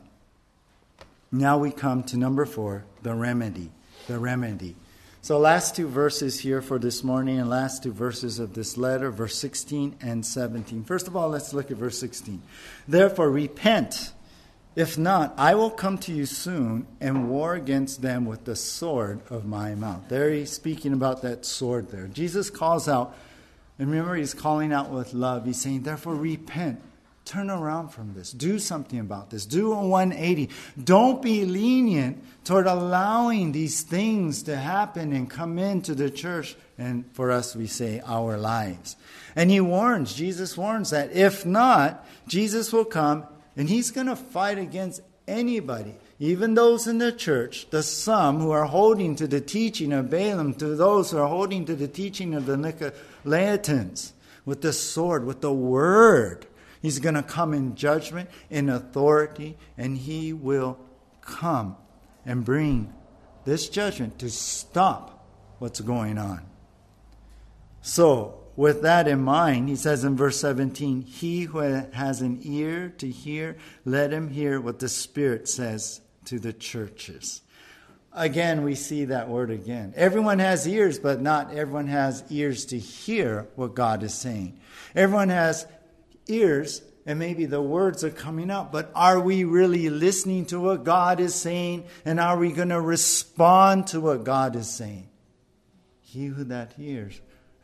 [1.31, 3.71] now we come to number four the remedy.
[4.07, 4.75] The remedy.
[5.21, 9.11] So, last two verses here for this morning, and last two verses of this letter,
[9.11, 10.85] verse 16 and 17.
[10.85, 12.41] First of all, let's look at verse 16.
[12.87, 14.13] Therefore, repent.
[14.77, 19.21] If not, I will come to you soon and war against them with the sword
[19.29, 20.03] of my mouth.
[20.07, 22.07] There he's speaking about that sword there.
[22.07, 23.13] Jesus calls out,
[23.79, 25.45] and remember, he's calling out with love.
[25.45, 26.79] He's saying, Therefore, repent.
[27.27, 28.31] Turn around from this.
[28.31, 29.45] Do something about this.
[29.45, 30.49] Do a 180.
[30.81, 36.55] Don't be lenient toward allowing these things to happen and come into the church.
[36.77, 38.95] And for us, we say our lives.
[39.35, 43.25] And he warns, Jesus warns that if not, Jesus will come
[43.57, 48.51] and he's going to fight against anybody, even those in the church, the some who
[48.51, 52.33] are holding to the teaching of Balaam, to those who are holding to the teaching
[52.35, 54.13] of the Nicolaitans,
[54.45, 56.47] with the sword, with the word
[56.81, 60.79] He's going to come in judgment, in authority, and he will
[61.21, 61.75] come
[62.25, 62.93] and bring
[63.45, 65.25] this judgment to stop
[65.59, 66.45] what's going on.
[67.81, 72.89] So, with that in mind, he says in verse 17, He who has an ear
[72.97, 73.55] to hear,
[73.85, 77.41] let him hear what the Spirit says to the churches.
[78.13, 79.93] Again, we see that word again.
[79.95, 84.59] Everyone has ears, but not everyone has ears to hear what God is saying.
[84.95, 85.67] Everyone has
[86.29, 90.83] ears and maybe the words are coming out, but are we really listening to what
[90.83, 91.85] God is saying?
[92.03, 95.07] And are we going to respond to what God is saying?
[96.01, 97.19] He who that hears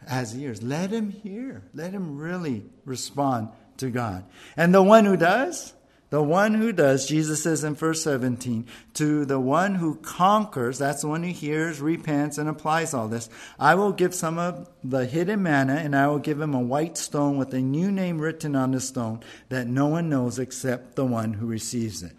[0.08, 0.64] has ears.
[0.64, 1.64] Let him hear.
[1.74, 4.24] Let him really respond to God.
[4.56, 5.74] And the one who does,
[6.14, 11.02] the one who does, Jesus says in verse 17, to the one who conquers, that's
[11.02, 15.08] the one who hears, repents, and applies all this, I will give some of the
[15.08, 18.56] hidden manna, and I will give him a white stone with a new name written
[18.56, 22.16] on the stone that no one knows except the one who receives it.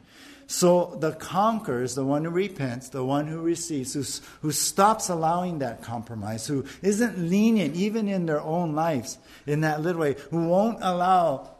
[0.48, 4.02] So the conqueror is the one who repents, the one who receives, who,
[4.42, 9.82] who stops allowing that compromise, who isn't lenient even in their own lives in that
[9.82, 11.53] little way, who won't allow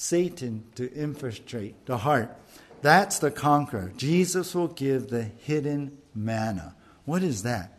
[0.00, 2.34] Satan to infiltrate the heart.
[2.80, 3.92] That's the conqueror.
[3.98, 6.74] Jesus will give the hidden manna.
[7.04, 7.78] What is that?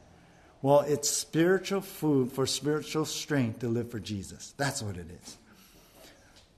[0.62, 4.54] Well, it's spiritual food for spiritual strength to live for Jesus.
[4.56, 5.38] That's what it is.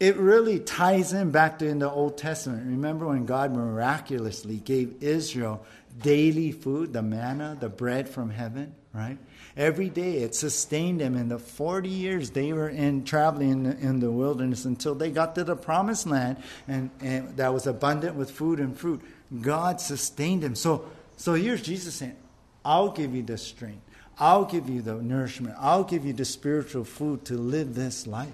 [0.01, 2.67] It really ties in back to in the Old Testament.
[2.67, 5.65] Remember when God miraculously gave Israel
[6.01, 9.17] daily food, the manna, the bread from heaven, right?
[9.55, 13.77] Every day it sustained them in the 40 years they were in traveling in the,
[13.77, 16.37] in the wilderness until they got to the promised land
[16.67, 19.01] and, and that was abundant with food and fruit.
[19.41, 20.55] God sustained them.
[20.55, 20.85] So,
[21.17, 22.15] so here's Jesus saying,
[22.65, 23.81] I'll give you the strength.
[24.19, 25.55] I'll give you the nourishment.
[25.59, 28.33] I'll give you the spiritual food to live this life.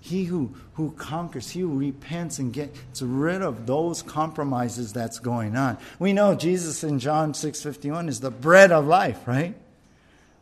[0.00, 5.56] He who, who conquers, he who repents and gets rid of those compromises that's going
[5.56, 5.76] on.
[5.98, 9.54] We know Jesus in John 6:51 is the bread of life, right?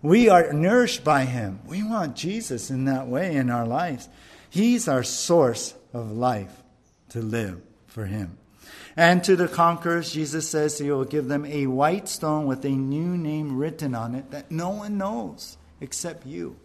[0.00, 1.60] We are nourished by him.
[1.66, 4.08] We want Jesus in that way in our lives.
[4.48, 6.62] He's our source of life
[7.10, 8.38] to live for him.
[8.96, 12.70] And to the conquerors, Jesus says he will give them a white stone with a
[12.70, 16.56] new name written on it that no one knows except you.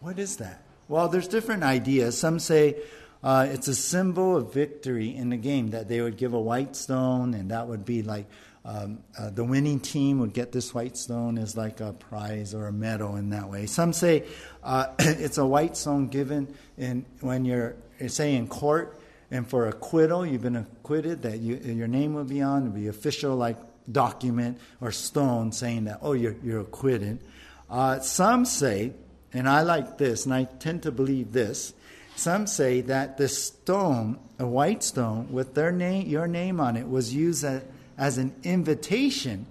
[0.00, 0.62] What is that?
[0.88, 2.18] Well, there's different ideas.
[2.18, 2.76] Some say
[3.22, 6.76] uh, it's a symbol of victory in the game, that they would give a white
[6.76, 8.26] stone, and that would be like
[8.64, 12.66] um, uh, the winning team would get this white stone as like a prize or
[12.66, 13.66] a medal in that way.
[13.66, 14.24] Some say
[14.62, 17.76] uh, it's a white stone given in when you're
[18.08, 18.98] say in court
[19.30, 23.36] and for acquittal you've been acquitted that you, your name will be on, be official
[23.36, 23.56] like
[23.90, 27.20] document or stone saying that oh you're you're acquitted.
[27.68, 28.92] Uh, some say,
[29.32, 31.74] and I like this, and I tend to believe this.
[32.16, 36.88] Some say that the stone, a white stone with their name, your name on it,
[36.88, 37.62] was used as,
[37.96, 39.46] as an invitation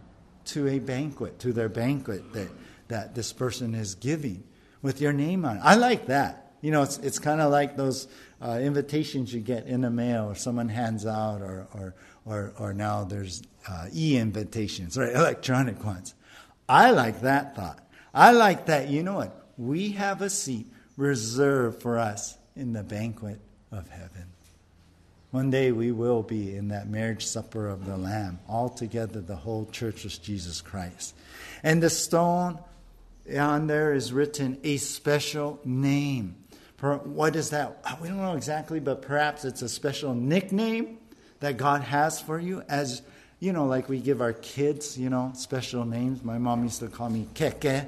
[0.45, 2.49] to a banquet, to their banquet that,
[2.87, 4.43] that this person is giving
[4.81, 5.61] with your name on it.
[5.63, 6.53] I like that.
[6.61, 8.07] You know, it's, it's kind of like those
[8.41, 12.73] uh, invitations you get in the mail or someone hands out, or, or, or, or
[12.73, 15.13] now there's uh, e invitations, right?
[15.13, 16.13] Electronic ones.
[16.67, 17.79] I like that thought.
[18.13, 19.47] I like that, you know what?
[19.57, 20.67] We have a seat
[20.97, 23.39] reserved for us in the banquet
[23.71, 24.25] of heaven.
[25.33, 29.35] One day we will be in that marriage supper of the Lamb, all together, the
[29.35, 31.15] whole church of Jesus Christ.
[31.63, 32.59] And the stone
[33.35, 36.35] on there is written a special name.
[36.79, 37.83] What is that?
[37.99, 40.99] We don't know exactly, but perhaps it's a special nickname
[41.39, 43.01] that God has for you as
[43.39, 46.23] you know, like we give our kids, you know, special names.
[46.23, 47.87] My mom used to call me Keke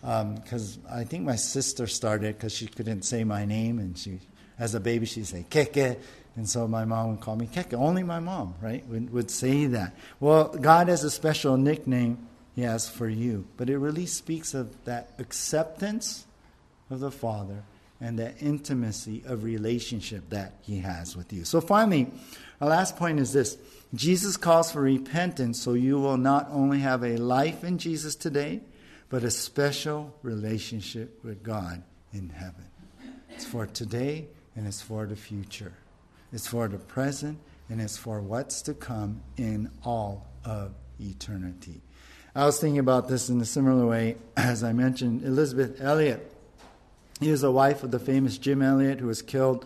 [0.00, 4.18] because um, I think my sister started because she couldn't say my name, and she,
[4.58, 5.98] as a baby, she'd say Keke,
[6.36, 7.74] and so my mom would call me Keke.
[7.74, 9.94] Only my mom, right, would, would say that.
[10.18, 14.84] Well, God has a special nickname He has for you, but it really speaks of
[14.84, 16.26] that acceptance
[16.90, 17.64] of the Father
[18.00, 21.44] and that intimacy of relationship that He has with you.
[21.44, 22.10] So finally,
[22.60, 23.58] our last point is this
[23.94, 28.62] Jesus calls for repentance so you will not only have a life in Jesus today,
[29.10, 31.82] but a special relationship with God
[32.14, 32.64] in heaven.
[33.30, 35.74] It's for today and it's for the future.
[36.32, 41.82] It's for the present and it's for what's to come in all of eternity.
[42.34, 44.16] I was thinking about this in a similar way.
[44.36, 46.30] As I mentioned, Elisabeth Elliot.
[47.20, 49.64] He was the wife of the famous Jim Elliot, who was killed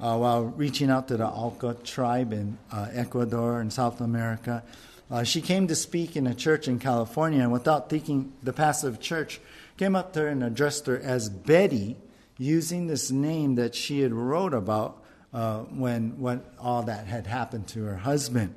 [0.00, 4.62] uh, while reaching out to the Auca tribe in uh, Ecuador and South America.
[5.10, 8.88] Uh, she came to speak in a church in California, and without thinking, the pastor
[8.88, 9.40] of church
[9.76, 11.96] came up to her and addressed her as Betty,
[12.38, 15.02] using this name that she had wrote about
[15.32, 18.54] uh, when, when all that had happened to her husband.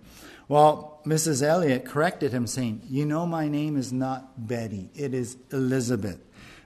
[0.48, 1.42] Well, Mrs.
[1.42, 6.20] Elliot corrected him, saying, You know, my name is not Betty, it is Elisabeth.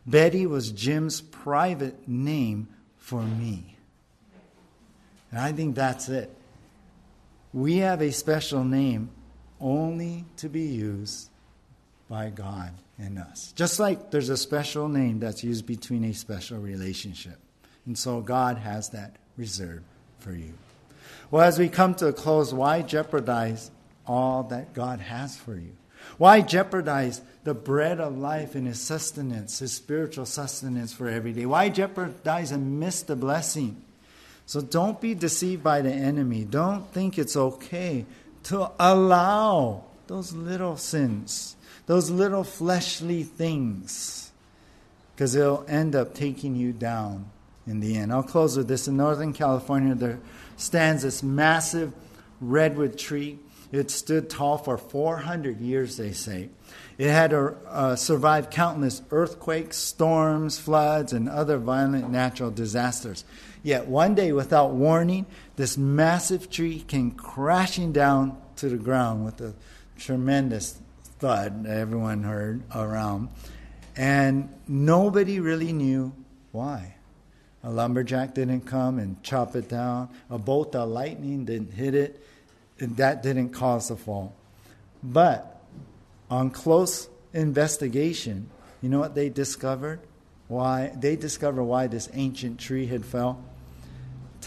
[0.05, 3.75] Betty was Jim's private name for me.
[5.31, 6.33] And I think that's it.
[7.53, 9.09] We have a special name
[9.59, 11.29] only to be used
[12.09, 13.51] by God and us.
[13.55, 17.37] Just like there's a special name that's used between a special relationship.
[17.85, 19.83] And so God has that reserved
[20.28, 20.53] for you.
[21.32, 23.71] Well, as we come to a close, why jeopardize
[24.05, 25.71] all that God has for you?
[26.17, 31.45] Why jeopardize the bread of life and his sustenance, his spiritual sustenance for every day?
[31.45, 33.82] Why jeopardize and miss the blessing?
[34.45, 36.43] So don't be deceived by the enemy.
[36.43, 38.05] Don't think it's okay
[38.43, 41.55] to allow those little sins,
[41.86, 44.32] those little fleshly things,
[45.15, 47.30] because they'll end up taking you down
[47.68, 48.11] in the end.
[48.11, 48.88] I'll close with this.
[48.88, 50.20] In Northern California, there
[50.55, 51.93] stands this massive
[52.39, 53.39] redwood tree.
[53.72, 56.49] It stood tall for 400 years, they say.
[56.97, 63.24] It had uh, survived countless earthquakes, storms, floods, and other violent natural disasters.
[63.61, 65.26] Yet one day, without warning,
[65.57, 69.53] this massive tree came crashing down to the ground with a
[69.97, 70.80] tremendous
[71.20, 73.30] thud that everyone heard around.
[73.95, 76.13] And nobody really knew
[76.51, 76.96] why.
[77.68, 80.07] A lumberjack didn't come and chop it down.
[80.30, 82.24] A bolt of lightning didn't hit it.
[82.80, 84.34] And that didn't cause the fall.
[85.03, 85.61] But
[86.30, 88.49] on close investigation,
[88.82, 89.99] you know what they discovered?
[90.47, 93.43] Why they discovered why this ancient tree had fell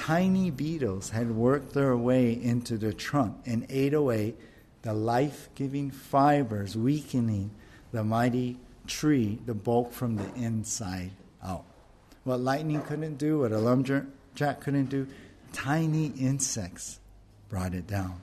[0.00, 4.34] tiny beetles had worked their way into the trunk and ate away
[4.80, 7.50] the life giving fibers, weakening
[7.92, 8.56] the mighty
[8.86, 11.10] tree, the bulk from the inside
[11.44, 11.69] out.
[12.30, 15.08] What lightning couldn't do, what a lumberjack couldn't do,
[15.52, 17.00] tiny insects
[17.48, 18.22] brought it down.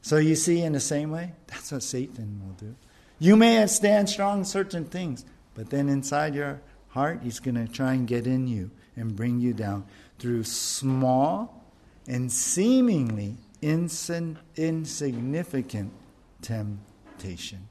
[0.00, 2.74] So you see, in the same way, that's what Satan will do.
[3.20, 7.72] You may stand strong in certain things, but then inside your heart, he's going to
[7.72, 9.84] try and get in you and bring you down
[10.18, 11.62] through small
[12.08, 15.92] and seemingly insignificant
[16.40, 17.68] temptation.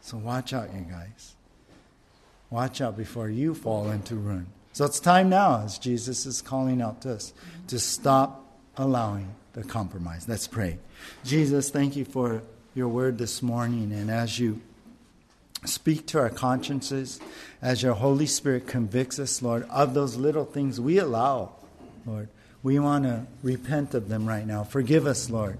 [0.00, 1.34] So watch out, you guys.
[2.50, 4.46] Watch out before you fall into ruin.
[4.72, 7.32] So it's time now, as Jesus is calling out to us,
[7.68, 8.44] to stop
[8.76, 10.28] allowing the compromise.
[10.28, 10.78] Let's pray.
[11.24, 12.42] Jesus, thank you for
[12.74, 13.92] your word this morning.
[13.92, 14.60] And as you
[15.64, 17.20] Speak to our consciences
[17.60, 21.52] as your Holy Spirit convicts us, Lord, of those little things we allow,
[22.06, 22.28] Lord.
[22.62, 24.62] We want to repent of them right now.
[24.62, 25.58] Forgive us, Lord,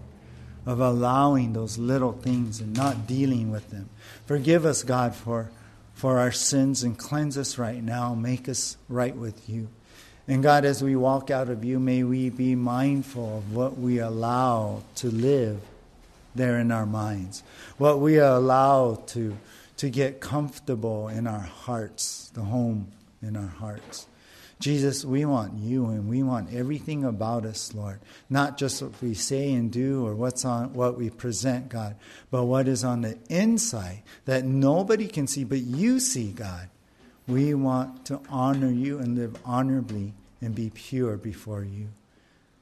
[0.66, 3.88] of allowing those little things and not dealing with them.
[4.26, 5.50] Forgive us, God, for,
[5.98, 8.14] for our sins and cleanse us right now.
[8.14, 9.66] Make us right with you.
[10.28, 13.98] And God, as we walk out of you, may we be mindful of what we
[13.98, 15.60] allow to live
[16.36, 17.42] there in our minds,
[17.78, 19.36] what we allow to,
[19.78, 24.06] to get comfortable in our hearts, the home in our hearts.
[24.60, 28.00] Jesus, we want you and we want everything about us, Lord.
[28.28, 31.94] Not just what we say and do or what's on what we present, God,
[32.30, 36.68] but what is on the inside that nobody can see but you see, God.
[37.28, 41.88] We want to honor you and live honorably and be pure before you.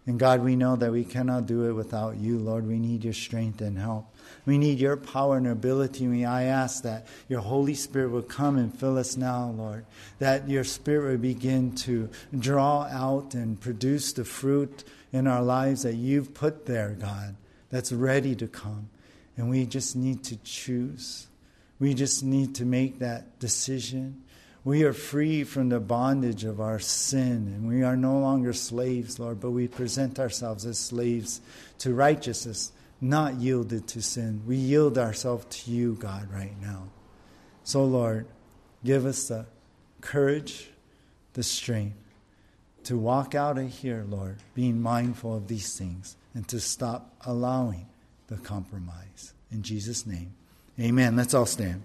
[0.07, 2.66] And God, we know that we cannot do it without you, Lord.
[2.66, 4.07] We need your strength and help.
[4.45, 6.05] We need your power and ability.
[6.05, 9.87] And I ask that your Holy Spirit will come and fill us now, Lord.
[10.18, 15.83] That your Spirit will begin to draw out and produce the fruit in our lives
[15.83, 17.37] that you've put there, God,
[17.70, 18.89] that's ready to come.
[19.37, 21.27] And we just need to choose.
[21.79, 24.22] We just need to make that decision.
[24.64, 29.20] We are free from the bondage of our sin, and we are no longer slaves,
[29.20, 31.41] Lord, but we present ourselves as slaves
[31.79, 34.42] to righteousness, not yielded to sin.
[34.47, 36.84] We yield ourselves to you, God, right now.
[37.64, 38.26] So, Lord,
[38.84, 39.47] give us the
[40.01, 40.70] courage,
[41.34, 41.97] the strength
[42.84, 47.86] to walk out of here, Lord, being mindful of these things and to stop allowing
[48.28, 49.34] the compromise.
[49.51, 50.34] In Jesus' name,
[50.78, 51.16] amen.
[51.16, 51.82] Let's all stand.